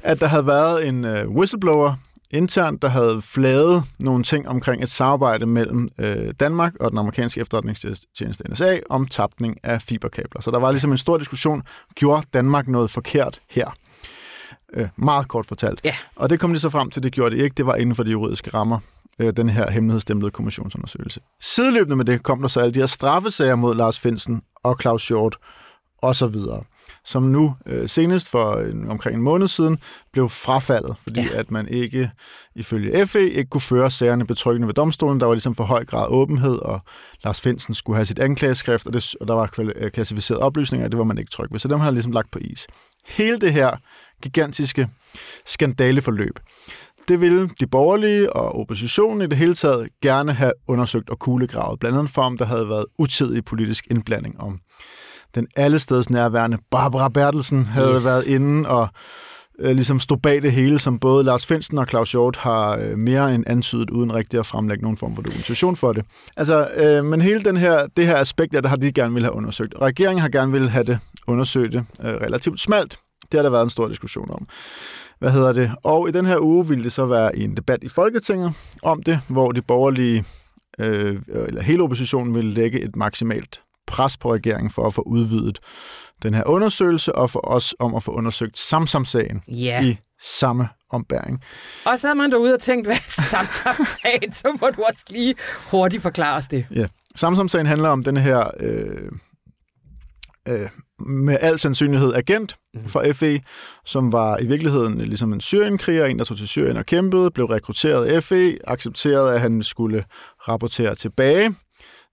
[0.04, 1.96] at der havde været en øh, whistleblower
[2.32, 7.42] internt, der havde flaget nogle ting omkring et samarbejde mellem øh, Danmark og den amerikanske
[7.42, 10.42] efterretningstjeneste NSA om tapning af fiberkabler.
[10.42, 11.64] Så der var ligesom en stor diskussion,
[11.96, 13.76] gjorde Danmark noget forkert her?
[14.74, 15.82] Øh, meget kort fortalt.
[15.84, 15.96] Ja.
[16.16, 17.54] Og det kom de så frem til, det gjorde det ikke.
[17.54, 18.80] Det var inden for de juridiske rammer,
[19.20, 21.20] øh, den her hemmelighedsstemplede kommissionsundersøgelse.
[21.42, 25.08] Sideløbende med det kom der så alle de her straffesager mod Lars Finsen og Claus
[25.08, 25.38] Hjort
[26.02, 26.64] og så videre,
[27.06, 29.78] som nu øh, senest for en, omkring en måned siden
[30.14, 31.40] blev frafaldet, fordi ja.
[31.40, 32.12] at man ikke
[32.56, 35.20] ifølge FE ikke kunne føre sagerne betryggende ved domstolen.
[35.20, 36.82] Der var ligesom for høj grad åbenhed, og
[37.24, 40.92] Lars Finsen skulle have sit anklageskrift, og, det, og der var øh, klassificerede oplysninger, og
[40.92, 41.60] det var man ikke tryg ved.
[41.60, 42.68] Så dem har ligesom lagt på is.
[43.08, 43.78] Hele det her
[44.24, 44.90] gigantiske
[45.46, 46.40] skandaleforløb,
[47.08, 51.80] det ville de borgerlige og oppositionen i det hele taget gerne have undersøgt og kuglegravet,
[51.80, 54.60] blandt andet for om der havde været utidig politisk indblanding om
[55.36, 58.06] den allesteds nærværende Barbara Bertelsen havde yes.
[58.06, 58.88] været inde og
[59.60, 62.98] øh, ligesom stod bag det hele, som både Lars Finsten og Claus Hjort har øh,
[62.98, 66.06] mere end antydet, uden rigtig at fremlægge nogen form for dokumentation for det.
[66.38, 69.34] Altså, øh, men hele den her, det her aspekt, der har de gerne vil have
[69.34, 69.74] undersøgt.
[69.82, 73.00] Regeringen har gerne vil have det undersøgt øh, relativt smalt.
[73.32, 74.48] Det har der været en stor diskussion om.
[75.20, 75.72] Hvad hedder det?
[75.84, 78.54] Og i den her uge ville det så være en debat i Folketinget
[78.84, 80.24] om det, hvor de borgerlige,
[80.80, 85.60] øh, eller hele oppositionen ville lægge et maksimalt pres på regeringen for at få udvidet
[86.24, 89.84] den her undersøgelse, og for os om at få undersøgt Samsam-sagen Ja.
[89.84, 91.42] i samme ombæring.
[91.86, 94.34] Og så er man derude og tænkt, hvad samtalen?
[94.34, 95.36] så må du også lige
[95.72, 96.66] hurtigt forklare os det.
[96.76, 96.86] Ja.
[97.16, 99.12] Samsam-sagen handler om den her øh,
[100.48, 102.56] øh, med al sandsynlighed agent
[102.88, 103.42] for FE,
[103.86, 107.46] som var i virkeligheden ligesom en syrienkriger, en der tog til Syrien og kæmpede, blev
[107.46, 110.04] rekrutteret af FE, accepterede, at han skulle
[110.40, 111.56] rapportere tilbage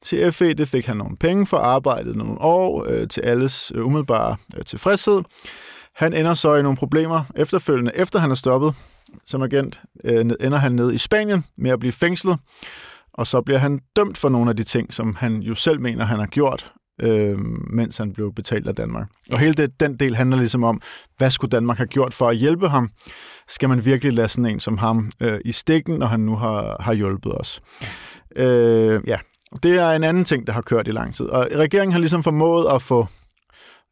[0.03, 0.55] til FE.
[0.55, 4.65] Det fik han nogle penge for arbejdet nogle år øh, til alles øh, umiddelbare øh,
[4.65, 5.23] tilfredshed.
[5.95, 8.75] Han ender så i nogle problemer efterfølgende, efter han er stoppet
[9.27, 12.39] som agent, øh, ender han ned i Spanien med at blive fængslet,
[13.13, 16.05] og så bliver han dømt for nogle af de ting, som han jo selv mener,
[16.05, 17.39] han har gjort, øh,
[17.71, 19.09] mens han blev betalt af Danmark.
[19.31, 20.81] Og hele det, den del handler ligesom om,
[21.19, 22.91] hvad skulle Danmark have gjort for at hjælpe ham?
[23.49, 26.77] Skal man virkelig lade sådan en som ham øh, i stikken, når han nu har,
[26.81, 27.61] har hjulpet os?
[28.37, 29.19] Øh, ja,
[29.63, 31.27] det er en anden ting, der har kørt i lang tid.
[31.27, 33.07] Og regeringen har ligesom formået at få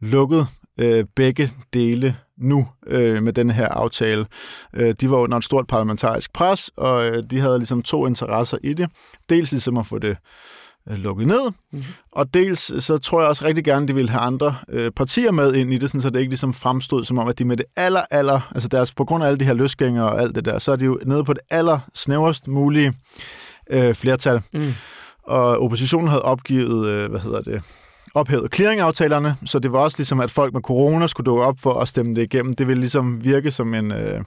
[0.01, 0.47] lukket
[0.81, 4.27] øh, begge dele nu øh, med den her aftale.
[4.75, 8.59] Øh, de var under et stort parlamentarisk pres, og øh, de havde ligesom to interesser
[8.63, 8.91] i det.
[9.29, 10.17] Dels ligesom at få det øh,
[10.87, 11.85] lukket ned, mm-hmm.
[12.13, 15.55] og dels så tror jeg også rigtig gerne, de ville have andre øh, partier med
[15.55, 17.67] ind i det, sådan, så det ikke ligesom fremstod som om, at de med det
[17.77, 20.59] aller, aller, altså deres, på grund af alle de her løsgængere og alt det der,
[20.59, 22.95] så er de jo nede på det aller snæverst mulige
[23.71, 24.43] øh, flertal.
[24.55, 24.73] Mm
[25.27, 27.63] og oppositionen havde opgivet, øh, hvad hedder det,
[28.15, 31.81] ophævet clearingaftalerne, så det var også ligesom, at folk med corona skulle dukke op for
[31.81, 32.55] at stemme det igennem.
[32.55, 34.21] Det ville ligesom virke som en, øh,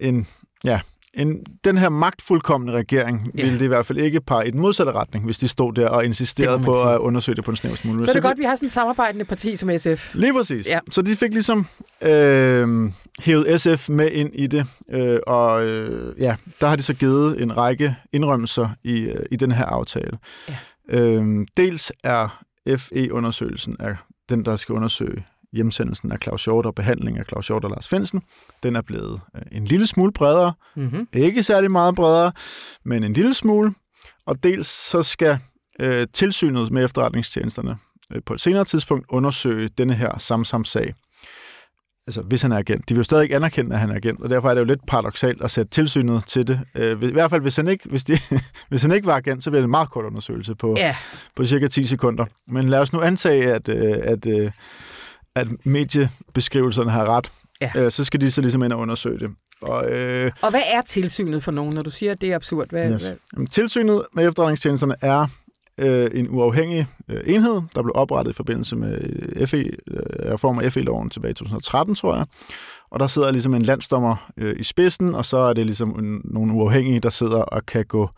[0.00, 0.26] en
[0.64, 0.80] ja,
[1.14, 3.42] en, den her magtfuldkommende regering ja.
[3.42, 5.88] ville det i hvert fald ikke pege i den modsatte retning, hvis de stod der
[5.88, 6.92] og insisterede på sige.
[6.92, 8.04] at undersøge det på en snævst mulig.
[8.04, 10.14] Så er det så godt, de, vi har sådan et samarbejdende parti som SF.
[10.14, 10.66] Lige præcis.
[10.66, 10.78] Ja.
[10.90, 11.66] Så de fik ligesom
[12.02, 16.94] øh, hævet SF med ind i det, øh, og øh, ja, der har de så
[16.94, 20.18] givet en række indrømmelser i, øh, i den her aftale.
[20.48, 20.54] Ja.
[20.88, 22.42] Øh, dels er
[22.76, 23.96] FE-undersøgelsen af
[24.28, 27.88] den, der skal undersøge hjemsendelsen af Claus Hjort og behandling af Claus Hjort og Lars
[27.88, 28.22] Finsen,
[28.62, 30.52] den er blevet øh, en lille smule bredere.
[30.76, 31.08] Mm-hmm.
[31.12, 32.32] Ikke særlig meget bredere,
[32.84, 33.74] men en lille smule.
[34.26, 35.38] Og dels så skal
[35.80, 37.76] øh, tilsynet med efterretningstjenesterne
[38.12, 40.94] øh, på et senere tidspunkt undersøge denne her Samsam-sag.
[42.06, 42.88] Altså, hvis han er agent.
[42.88, 44.64] De vil jo stadig ikke anerkende, at han er agent, og derfor er det jo
[44.64, 46.60] lidt paradoxalt at sætte tilsynet til det.
[46.74, 48.18] Øh, I hvert fald, hvis han ikke, hvis, de,
[48.70, 50.94] hvis han ikke var agent, så bliver det en meget kort undersøgelse på, yeah.
[51.36, 52.24] på cirka 10 sekunder.
[52.48, 54.52] Men lad os nu antage, at, øh, at, at
[55.36, 57.70] at mediebeskrivelserne har ret, ja.
[57.76, 59.30] øh, så skal de så ligesom ind og undersøge det.
[59.62, 62.70] Og, øh, og hvad er tilsynet for nogen, når du siger, at det er absurd?
[62.70, 63.02] Hvad, yes.
[63.02, 63.16] hvad?
[63.34, 65.26] Jamen, tilsynet med efterretningstjenesterne er
[65.78, 70.72] øh, en uafhængig øh, enhed, der blev oprettet i forbindelse med FE, øh, reform af
[70.72, 72.26] FE-loven tilbage i 2013, tror jeg.
[72.90, 76.20] Og der sidder ligesom en landsdommer øh, i spidsen, og så er det ligesom en,
[76.24, 78.10] nogle uafhængige, der sidder og kan gå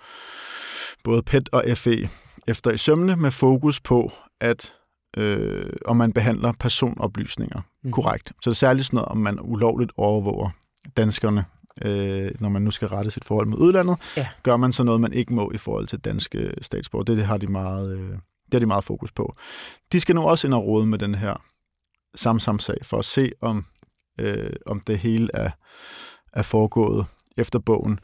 [1.04, 2.08] både PET og FE
[2.48, 4.72] efter i sømne med fokus på, at
[5.16, 7.92] øh, om man behandler personoplysninger mm.
[7.92, 8.28] korrekt.
[8.28, 10.50] Så det er særligt sådan noget, om man ulovligt overvåger
[10.96, 11.44] danskerne
[11.82, 14.28] øh, når man nu skal rette sit forhold med udlandet, Ja.
[14.42, 17.04] gør man så noget, man ikke må i forhold til danske statsborger.
[17.04, 18.10] Det, det har de meget, øh,
[18.44, 19.34] det har de meget fokus på.
[19.92, 21.42] De skal nu også ind og rode med den her
[22.14, 23.64] Samsam-sag, for at se, om,
[24.20, 25.50] øh, om det hele er,
[26.32, 27.98] er foregået efter bogen.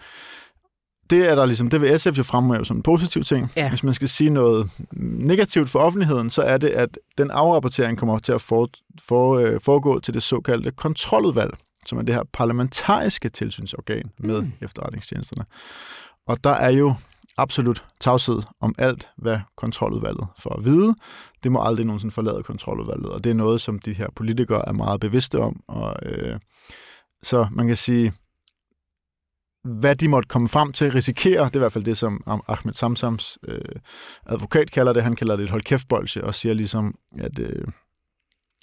[1.11, 3.51] Det er der ligesom, det vil SF jo fremhæve som en positiv ting.
[3.57, 3.69] Ja.
[3.69, 4.71] Hvis man skal sige noget
[5.03, 8.69] negativt for offentligheden, så er det, at den afrapportering kommer til at for,
[9.03, 11.55] for, øh, foregå til det såkaldte kontroludvalg,
[11.87, 14.53] som er det her parlamentariske tilsynsorgan med Mm.
[14.61, 15.45] efterretningstjenesterne.
[16.27, 16.95] Og der er jo
[17.39, 20.95] absolut tavshed om alt, hvad kontroludvalget får at vide.
[21.43, 24.73] Det må aldrig nogensinde forlade kontroludvalget, og det er noget, som de her politikere er
[24.73, 25.61] meget bevidste om.
[25.69, 26.39] Og, øh,
[27.23, 28.13] så man kan sige,
[29.65, 32.75] hvad de måtte komme frem til, risikerer, det er i hvert fald det, som Ahmed
[32.75, 33.59] Samsams øh,
[34.27, 35.03] advokat kalder det.
[35.03, 35.93] Han kalder det et hold kæft
[36.23, 37.65] og siger ligesom, at, øh,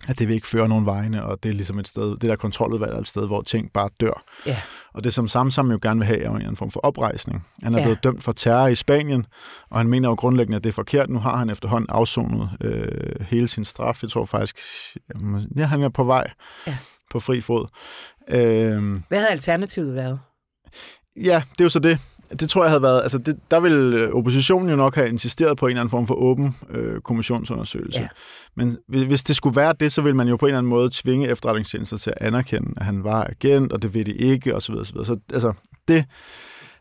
[0.08, 2.36] at det vil ikke føre nogen vegne, og det er ligesom et sted, det der
[2.36, 4.24] kontroludvalg er et sted, hvor ting bare dør.
[4.46, 4.58] Ja.
[4.94, 7.46] Og det, som Samsam jo gerne vil have, er jo en form for oprejsning.
[7.64, 7.82] Han er Ja.
[7.82, 7.86] ja.
[7.88, 9.26] blevet dømt for terror i Spanien,
[9.70, 11.10] og han mener jo grundlæggende, at det er forkert.
[11.10, 14.04] Nu har han efterhånden afsonet øh, hele sin straf.
[14.04, 14.58] Jeg tror faktisk,
[15.58, 16.32] ja, han er på vej
[16.68, 16.78] Ja.
[17.12, 17.68] på fri fod.
[18.30, 18.38] Øh,
[19.08, 20.20] Hvad havde alternativet været?
[21.24, 22.00] Ja, det er jo så det.
[22.40, 23.02] Det tror jeg havde været...
[23.02, 26.08] Altså, det, der vil øh, oppositionen jo nok have insisteret på en eller anden form
[26.08, 28.00] for åben øh, kommissionsundersøgelse.
[28.00, 28.08] Ja.
[28.56, 30.90] Men hvis- det skulle være det, så vil man jo på en eller anden måde
[30.94, 34.62] tvinge efterretningstjenester til at anerkende, at han var agent, og det ved de ikke, osv.
[34.62, 35.06] Så, videre.
[35.06, 35.54] så altså,
[35.88, 36.06] det,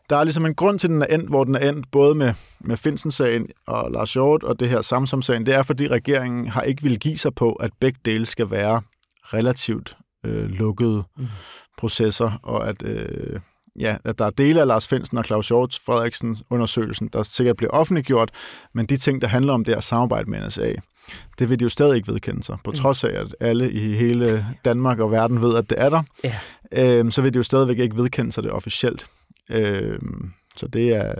[0.09, 2.15] der er ligesom en grund til, at den er endt, hvor den er endt, både
[2.15, 5.45] med, med Finsen-sagen og Lars Hjort og det her Samsam-sagen.
[5.45, 8.81] Det er, fordi regeringen har ikke vil give sig på, at begge dele skal være
[9.23, 11.27] relativt øh, lukkede mm.
[11.77, 12.83] processer, og at...
[12.85, 13.39] Øh,
[13.77, 17.57] ja, at der er dele af Lars Finsen og Claus Hjort Frederiksen undersøgelsen, der sikkert
[17.57, 18.31] bliver offentliggjort,
[18.73, 20.73] men de ting, der handler om det at samarbejde med NSA,
[21.39, 22.77] det vil de jo stadig ikke vedkende sig, på Mm.
[22.77, 26.03] trods af, at alle i hele Danmark og verden ved, at det er der.
[26.23, 26.35] Ja.
[26.73, 29.07] Øhm, så vil de jo stadigvæk ikke vedkende sig det officielt.
[29.49, 31.13] Øhm, så det er...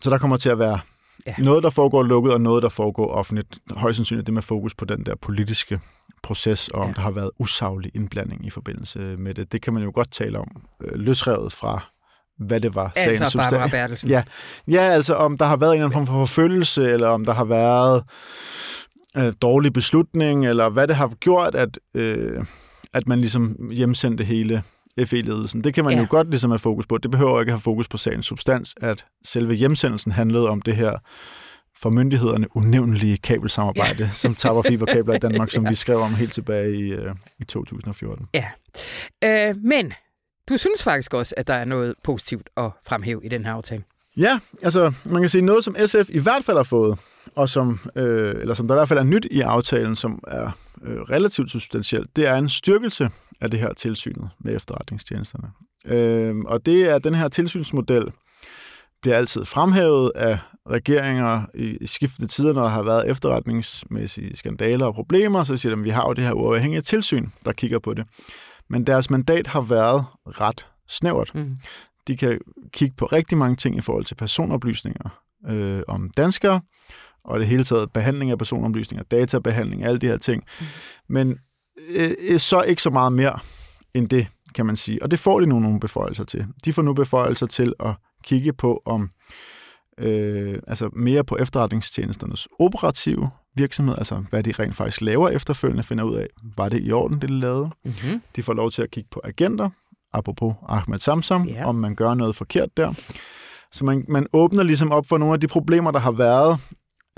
[0.00, 0.78] Så der kommer til at være
[1.26, 1.34] Ja.
[1.38, 3.58] noget, der foregår lukket, og noget, der foregår offentligt.
[3.70, 5.80] Højst sandsynligt det med fokus på den der politiske
[6.22, 6.92] proces, og om Ja.
[6.94, 9.52] der har været usaglig indblanding i forbindelse med det.
[9.52, 10.48] Det kan man jo godt tale om,
[10.84, 11.84] øh, løsrevet fra,
[12.38, 13.70] hvad det var, sagens Altså Barbara substans.
[13.72, 14.10] Bertelsen.
[14.10, 14.22] Ja.
[14.68, 17.32] Ja, altså om der har været en eller anden form for forfølgelse, eller om der
[17.34, 18.02] har været
[19.16, 22.44] øh, dårlig beslutning, eller hvad det har gjort, at, øh,
[22.92, 24.62] at man ligesom hjemsendte hele
[25.04, 25.64] FE-ledelsen.
[25.64, 25.96] Det kan man Ja.
[25.98, 26.02] ja.
[26.02, 26.98] jo godt ligesom have fokus på.
[26.98, 30.98] Det behøver ikke have fokus på sagens substans, at selve hjemsendelsen handlede om det her
[31.78, 34.10] for myndighederne unævnlige kabelsamarbejde, ja.
[34.12, 35.68] som tapper fiberkabler i Danmark, som Ja.
[35.70, 38.26] vi skrev om helt tilbage i, øh, i 2014.
[39.24, 39.92] Øh, men
[40.48, 43.82] du synes faktisk også, at der er noget positivt at fremhæve i den her aftale.
[44.16, 46.98] Ja, altså man kan sige noget, som SF i hvert fald har fået,
[47.34, 50.50] og som, øh, eller som der i hvert fald er nyt i aftalen, som er
[50.82, 53.10] øh, relativt substantielt, det er en styrkelse
[53.40, 55.48] af det her tilsynet med efterretningstjenesterne.
[55.84, 58.12] Øh, og det er den her tilsynsmodel,
[59.02, 60.38] bliver altid fremhævet af
[60.70, 65.74] regeringer i, i skiftende tider, når der har været efterretningsmæssige skandaler og problemer, så siger
[65.74, 68.06] de, at vi har jo det her uafhængige tilsyn, der kigger på det.
[68.68, 71.34] Men deres mandat har været ret snævert.
[71.34, 71.56] Mm.
[72.06, 72.38] De kan
[72.72, 76.60] kigge på rigtig mange ting i forhold til personoplysninger øh, om danskere,
[77.26, 80.42] og det hele taget behandling af personoplysninger, databehandling, alle de her ting.
[80.60, 80.66] Mm.
[81.08, 81.38] Men
[81.96, 83.38] øh, så ikke så meget mere
[83.94, 85.02] end det, kan man sige.
[85.02, 86.46] Og det får de nu nogle beføjelser til.
[86.64, 89.10] De får nu beføjelser til at kigge på om
[89.98, 96.04] øh, altså mere på efterretningstjenesternes operative virksomhed, altså hvad de rent faktisk laver efterfølgende, finder
[96.04, 97.70] ud af, var det i orden, det de lavede.
[97.84, 98.22] Mm-hmm.
[98.36, 99.70] De får lov til at kigge på agenter,
[100.12, 101.66] apropos Ahmed Samsam, ja.
[101.66, 102.94] om man gør noget forkert der.
[103.72, 106.60] Så man, man åbner ligesom op for nogle af de problemer, der har været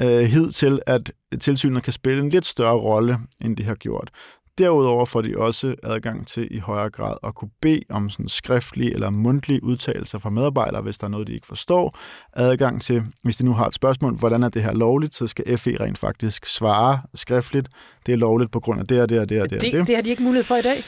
[0.01, 4.11] øh, hidtil, at tilsynet kan spille en lidt større rolle, end de har gjort.
[4.59, 8.95] Derudover får de også adgang til i højere grad at kunne bede om sådan skriftlige
[8.95, 11.99] eller mundtlige udtalelser fra medarbejdere, hvis der er noget, de ikke forstår.
[12.33, 15.59] Adgang til, hvis de nu har et spørgsmål, hvordan er det her lovligt, så skal
[15.59, 17.69] FE rent faktisk svare skriftligt.
[18.07, 19.59] Det er lovligt på grund af det og det og det og det.
[19.59, 19.87] og Det, det.
[19.87, 20.85] det har de ikke mulighed for i dag.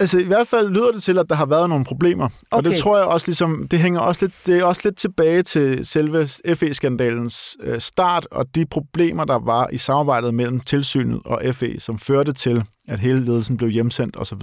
[0.00, 2.24] Altså i hvert fald lyder det til, at der har været nogle problemer.
[2.24, 2.36] Okay.
[2.50, 5.42] Og det tror jeg også ligesom, det hænger også lidt, det er også lidt tilbage
[5.42, 11.42] til selve FE-skandalens øh, start, og de problemer, der var i samarbejdet mellem tilsynet og
[11.54, 14.40] FE, som førte til, at hele ledelsen blev hjemsendt osv.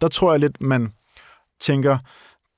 [0.00, 0.90] Der tror jeg lidt, man
[1.60, 1.98] tænker,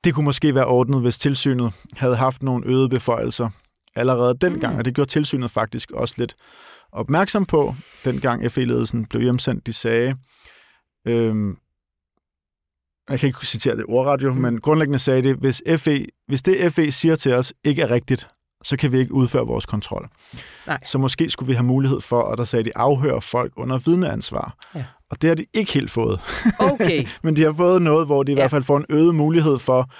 [0.03, 3.49] det kunne måske være ordnet, hvis tilsynet havde haft nogle øgede beføjelser
[3.95, 4.79] allerede dengang, Mm.
[4.79, 6.35] og det gjorde tilsynet faktisk også lidt
[6.91, 9.67] opmærksom på, dengang FE-ledelsen blev hjemsendt.
[9.67, 10.15] De sagde,
[11.07, 11.55] øhm,
[13.09, 14.37] jeg kan ikke citere det ordradio, Mm.
[14.41, 18.27] men grundlæggende sagde det, hvis, FE, hvis det FE siger til os ikke er rigtigt,
[18.63, 20.09] så kan vi ikke udføre vores kontrol.
[20.67, 20.79] Nej.
[20.85, 24.55] Så måske skulle vi have mulighed for, og der sagde de, afhøre folk under vidneansvar.
[24.75, 24.85] Ja.
[25.11, 26.21] Og det har de ikke helt fået.
[26.59, 27.05] Okay.
[27.23, 28.41] Men de har fået noget, hvor de i Ja.
[28.41, 29.91] hvert fald får en øget mulighed for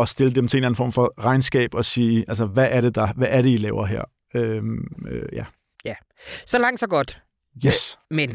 [0.00, 2.80] at stille dem til en eller anden form for regnskab og sige, altså, hvad er
[2.80, 4.02] det, der, hvad er det I laver her?
[4.34, 5.44] Øhm, øh, ja.
[6.46, 7.22] Så langt, så godt.
[7.66, 7.98] Yes.
[8.10, 8.28] Men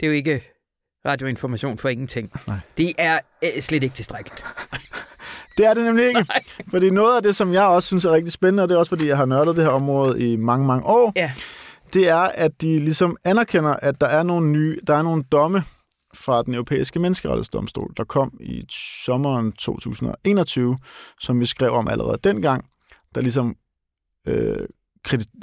[0.00, 0.57] det er jo ikke
[1.06, 2.30] radioinformation for ingenting.
[2.46, 2.58] Nej.
[2.76, 4.44] Det er øh, slet ikke tilstrækkeligt.
[5.58, 6.20] Det er det nemlig ikke.
[6.28, 6.42] Nej.
[6.70, 8.88] Fordi noget af det, som jeg også synes er rigtig spændende, og det er også
[8.88, 11.32] fordi, jeg har nørdet det her område i mange, mange år, Ja.
[11.92, 15.62] det er, at de ligesom anerkender, at der er nogle nye, der er nogle domme
[16.14, 18.64] fra den europæiske menneskerettighedsdomstol, der kom i
[19.04, 20.78] sommeren 2021,
[21.20, 22.64] som vi skrev om allerede dengang,
[23.14, 23.56] der ligesom
[24.26, 24.56] øh,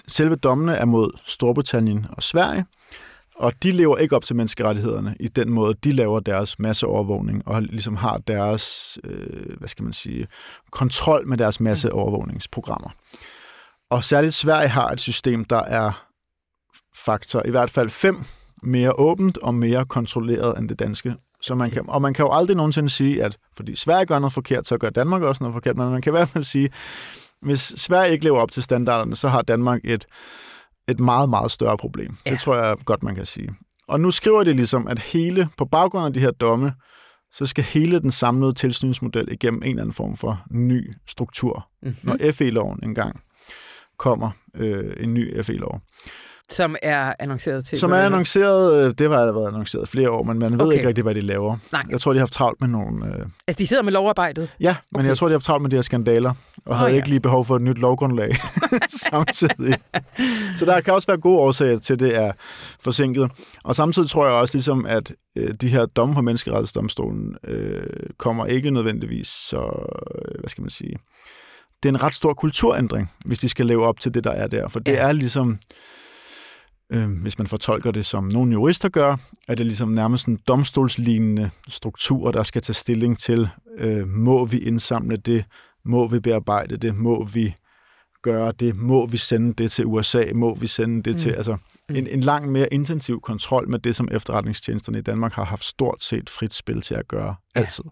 [0.07, 2.65] selve dommene er mod Storbritannien og Sverige,
[3.36, 7.61] og de lever ikke op til menneskerettighederne i den måde, de laver deres masseovervågning og
[7.61, 10.27] ligesom har deres, øh, hvad skal man sige,
[10.71, 12.89] kontrol med deres masseovervågningsprogrammer.
[13.89, 16.05] Og særligt Sverige har et system, der er
[16.95, 18.17] faktor i hvert fald fem
[18.63, 21.15] mere åbent og mere kontrolleret end det danske.
[21.41, 24.33] Så man kan, og man kan jo aldrig nogensinde sige, at fordi Sverige gør noget
[24.33, 25.77] forkert, så gør Danmark også noget forkert.
[25.77, 26.69] Men man kan i hvert fald sige,
[27.41, 30.05] hvis Sverige ikke lever op til standarderne, så har Danmark et,
[30.88, 32.13] et meget, meget større problem.
[32.25, 32.31] Ja.
[32.31, 33.49] Det tror jeg godt, man kan sige.
[33.88, 36.73] Og nu skriver de ligesom, at hele, på baggrund af de her domme,
[37.31, 41.95] så skal hele den samlede tilsynsmodel igennem en eller anden form for ny struktur, Mm-hmm.
[42.03, 43.21] når FE-loven engang
[43.97, 45.81] kommer, øh, en ny FE-lov.
[46.51, 47.77] Som er annonceret til...
[47.79, 50.73] Som er annonceret, øh, det har været annonceret flere år, men man ved Okay.
[50.75, 51.57] ikke rigtig, hvad de laver.
[51.71, 51.83] Nej.
[51.89, 53.05] Jeg tror, de har haft travlt med nogle...
[53.07, 54.49] Øh, Altså, de sidder med lovarbejdet.
[54.59, 55.07] ja, men Okay.
[55.09, 56.95] jeg tror, de har haft travlt med de her skandaler, og Åh, havde ja.
[56.95, 58.37] ikke lige behov for et nyt lovgrundlag
[59.09, 59.77] samtidig.
[60.55, 62.31] Så der kan også være gode årsager til, at det er
[62.79, 63.31] forsinket.
[63.63, 67.83] Og samtidig tror jeg også, ligesom, at øh, de her domme på menneskerettighedsdomstolen øh,
[68.17, 69.57] kommer ikke nødvendigvis så...
[70.15, 70.95] Øh, hvad skal man sige?
[71.83, 74.47] Det er en ret stor kulturændring, hvis de skal leve op til det, der er
[74.47, 74.67] der.
[74.67, 74.97] For det Ja.
[75.07, 75.59] er ligesom
[76.93, 79.15] øh, hvis man fortolker det som nogle jurister gør,
[79.47, 84.59] er det ligesom nærmest en domstolslignende struktur, der skal tage stilling til, øh, må vi
[84.59, 85.45] indsamle det,
[85.86, 87.55] må vi bearbejde det, må vi
[88.23, 91.19] gøre det, må vi sende det til USA, må vi sende det mm.
[91.19, 91.57] til, altså
[91.89, 96.03] en, en langt mere intensiv kontrol med det, som efterretningstjenesterne i Danmark har haft stort
[96.03, 97.59] set frit spil til at gøre Ja.
[97.61, 97.83] altid.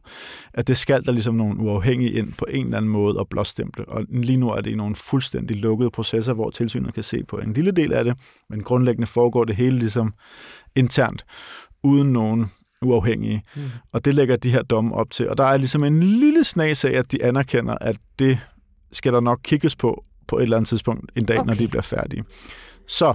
[0.53, 3.85] At det skal der ligesom nogle uafhængige ind på en eller anden måde og blåstemple.
[3.85, 7.37] Og lige nu er det i nogle fuldstændig lukkede processer, hvor tilsynet kan se på
[7.37, 8.17] en lille del af det,
[8.49, 10.13] men grundlæggende foregår det hele ligesom
[10.75, 11.25] internt,
[11.83, 13.43] uden nogen uafhængige.
[13.55, 13.61] Mm.
[13.91, 15.29] Og det lægger de her domme op til.
[15.29, 18.39] Og der er ligesom en lille snas af, at de anerkender, at det
[18.91, 21.47] skal der nok kigges på på et eller andet tidspunkt en dag, okay.
[21.47, 22.23] når de bliver færdige.
[22.87, 23.13] Så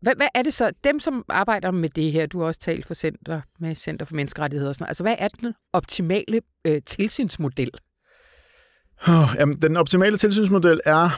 [0.00, 2.86] hvad, hvad er det så, dem som arbejder med det her, du har også talt
[2.86, 6.82] for center, med Center for Menneskerettigheder og sådan noget, altså hvad er den optimale øh,
[6.86, 7.70] tilsynsmodel?
[9.08, 11.10] Oh, jamen, den optimale tilsynsmodel er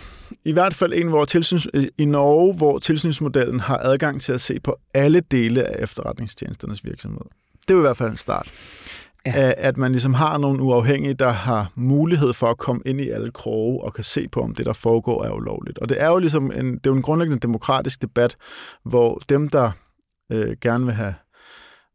[0.45, 4.41] i hvert fald en, hvor tilsyns, øh, i Norge, hvor tilsynsmodellen har adgang til at
[4.41, 7.24] se på alle dele af efterretningstjenesternes virksomhed.
[7.68, 8.51] Det er i hvert fald en start.
[9.35, 9.53] Ja.
[9.57, 13.31] At man ligesom har nogle uafhængige, der har mulighed for at komme ind i alle
[13.31, 15.79] kroge og kan se på, om det, der foregår, er ulovligt.
[15.79, 18.37] Og det er jo ligesom en, det er jo en grundlæggende demokratisk debat,
[18.85, 19.70] hvor dem, der
[20.33, 21.14] øh, gerne vil have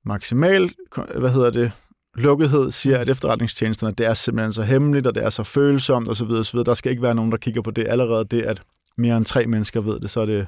[0.06, 0.70] maksimal,
[1.16, 1.72] hvad hedder det,
[2.16, 6.32] lukkethed siger, at efterretningstjenesterne, det er simpelthen så hemmeligt, og det er så følsomt osv.
[6.32, 6.60] osv.
[6.60, 7.88] Der skal ikke være nogen, der kigger på det.
[7.88, 8.62] Allerede det, at
[8.98, 10.48] mere end tre mennesker ved det, så er det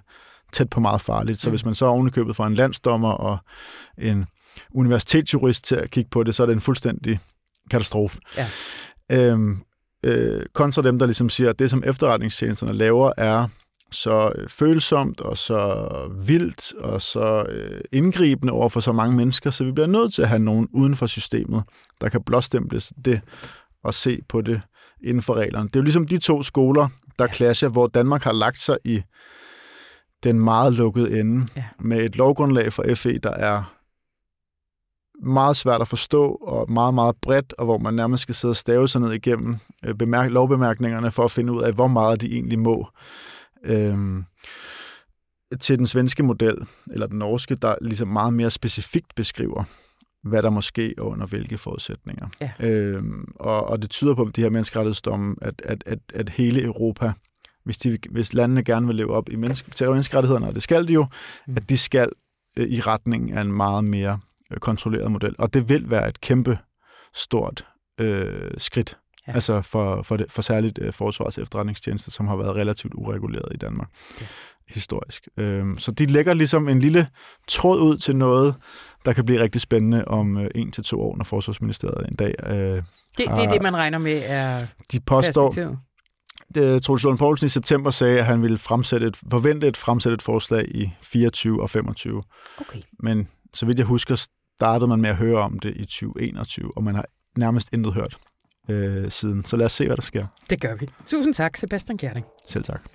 [0.52, 1.40] tæt på meget farligt.
[1.40, 1.52] Så Mm.
[1.52, 3.38] hvis man så er ovenikøbet fra en landsdommer og
[3.98, 4.26] en
[4.74, 7.20] universitetsjurist til at kigge på det, så er det en fuldstændig
[7.72, 8.20] katastrofe.
[8.38, 8.48] Ja.
[9.12, 9.58] Øhm,
[10.06, 13.48] øh, kontra dem, der ligesom siger, at det, som efterretningstjenesterne laver, er
[13.92, 15.90] så øh, følsomt og så
[16.26, 20.22] vildt og så øh, indgribende over for så mange mennesker, så vi bliver nødt til
[20.22, 21.64] at have nogen uden for systemet,
[22.02, 23.22] der kan blåstemples det
[23.84, 24.62] og se på det
[25.04, 25.68] inden for reglerne.
[25.68, 26.88] Det er jo ligesom de to skoler,
[27.20, 29.02] der clasher, hvor Danmark har lagt sig i
[30.24, 31.64] den meget lukkede ende Ja.
[31.80, 33.75] med et lovgrundlag for FE, der er
[35.24, 38.56] meget svært at forstå og meget, meget bredt, og hvor man nærmest skal sidde og
[38.56, 39.56] stave sig ned igennem
[39.86, 42.88] øh, bemærk- lovbemærkningerne for at finde ud af, hvor meget de egentlig må.
[43.64, 44.26] Øhm,
[45.60, 46.58] til den svenske model,
[46.92, 49.64] eller den norske, der ligesom meget mere specifikt beskriver,
[50.24, 52.28] hvad der måske og under hvilke forudsætninger.
[52.42, 52.52] Ja.
[52.60, 57.14] Øhm, og, og det tyder på, de her menneskerettighedsdomme, at, at, at, at hele Europa,
[57.64, 60.88] hvis, de, hvis landene gerne vil leve op i menneske, til menneskerettighederne, og det skal
[60.88, 61.06] de jo,
[61.48, 61.54] Mm.
[61.58, 62.10] at de skal
[62.58, 64.20] øh, i retning af en meget mere
[64.60, 65.36] kontrolleret model.
[65.40, 66.58] Og det vil være et kæmpe
[67.16, 67.66] stort
[68.00, 68.98] øh, skridt.
[69.28, 69.34] Ja.
[69.34, 73.58] Altså for, for, det, for særligt øh, forsvars efterretningstjenester, som har været relativt ureguleret i
[73.58, 73.88] Danmark
[74.22, 74.26] Ja.
[74.68, 75.28] historisk.
[75.38, 77.08] Øhm, så de lægger ligesom en lille
[77.48, 78.56] tråd ud til noget,
[79.06, 82.34] der kan blive rigtig spændende om øh, en til to år, når Forsvarsministeriet en dag.
[82.48, 82.84] Øh, Det,
[83.18, 85.52] det er det, man regner med er de påstår,
[86.56, 90.14] det, Troels Lund Poulsen i september sagde, at han ville fremsætte et, forvente et fremsætte
[90.14, 92.24] et forslag i 24 og 25.
[92.62, 92.80] Okay.
[93.00, 94.16] Men så vidt jeg husker,
[94.60, 97.06] startede man med at høre om det i 2021, og man har
[97.38, 98.18] nærmest intet hørt
[98.70, 99.46] øh, siden.
[99.46, 100.28] Så lad os se, hvad der sker.
[100.50, 100.90] Det gør vi.
[101.06, 102.26] Tusind tak, Sebastian Gerding.
[102.48, 102.90] Selv tak.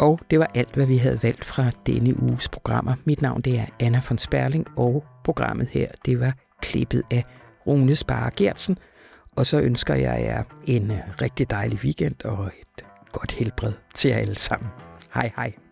[0.00, 2.94] Og det var alt, hvad vi havde valgt fra denne uges programmer.
[3.04, 7.24] Mit navn det er Anna von Sperling, og programmet her det var klippet af
[7.66, 8.78] Rune Spare Gertsen.
[9.36, 14.16] Og så ønsker jeg jer en rigtig dejlig weekend og et godt helbred til jer
[14.16, 14.70] alle sammen.
[15.14, 15.63] Hej hej.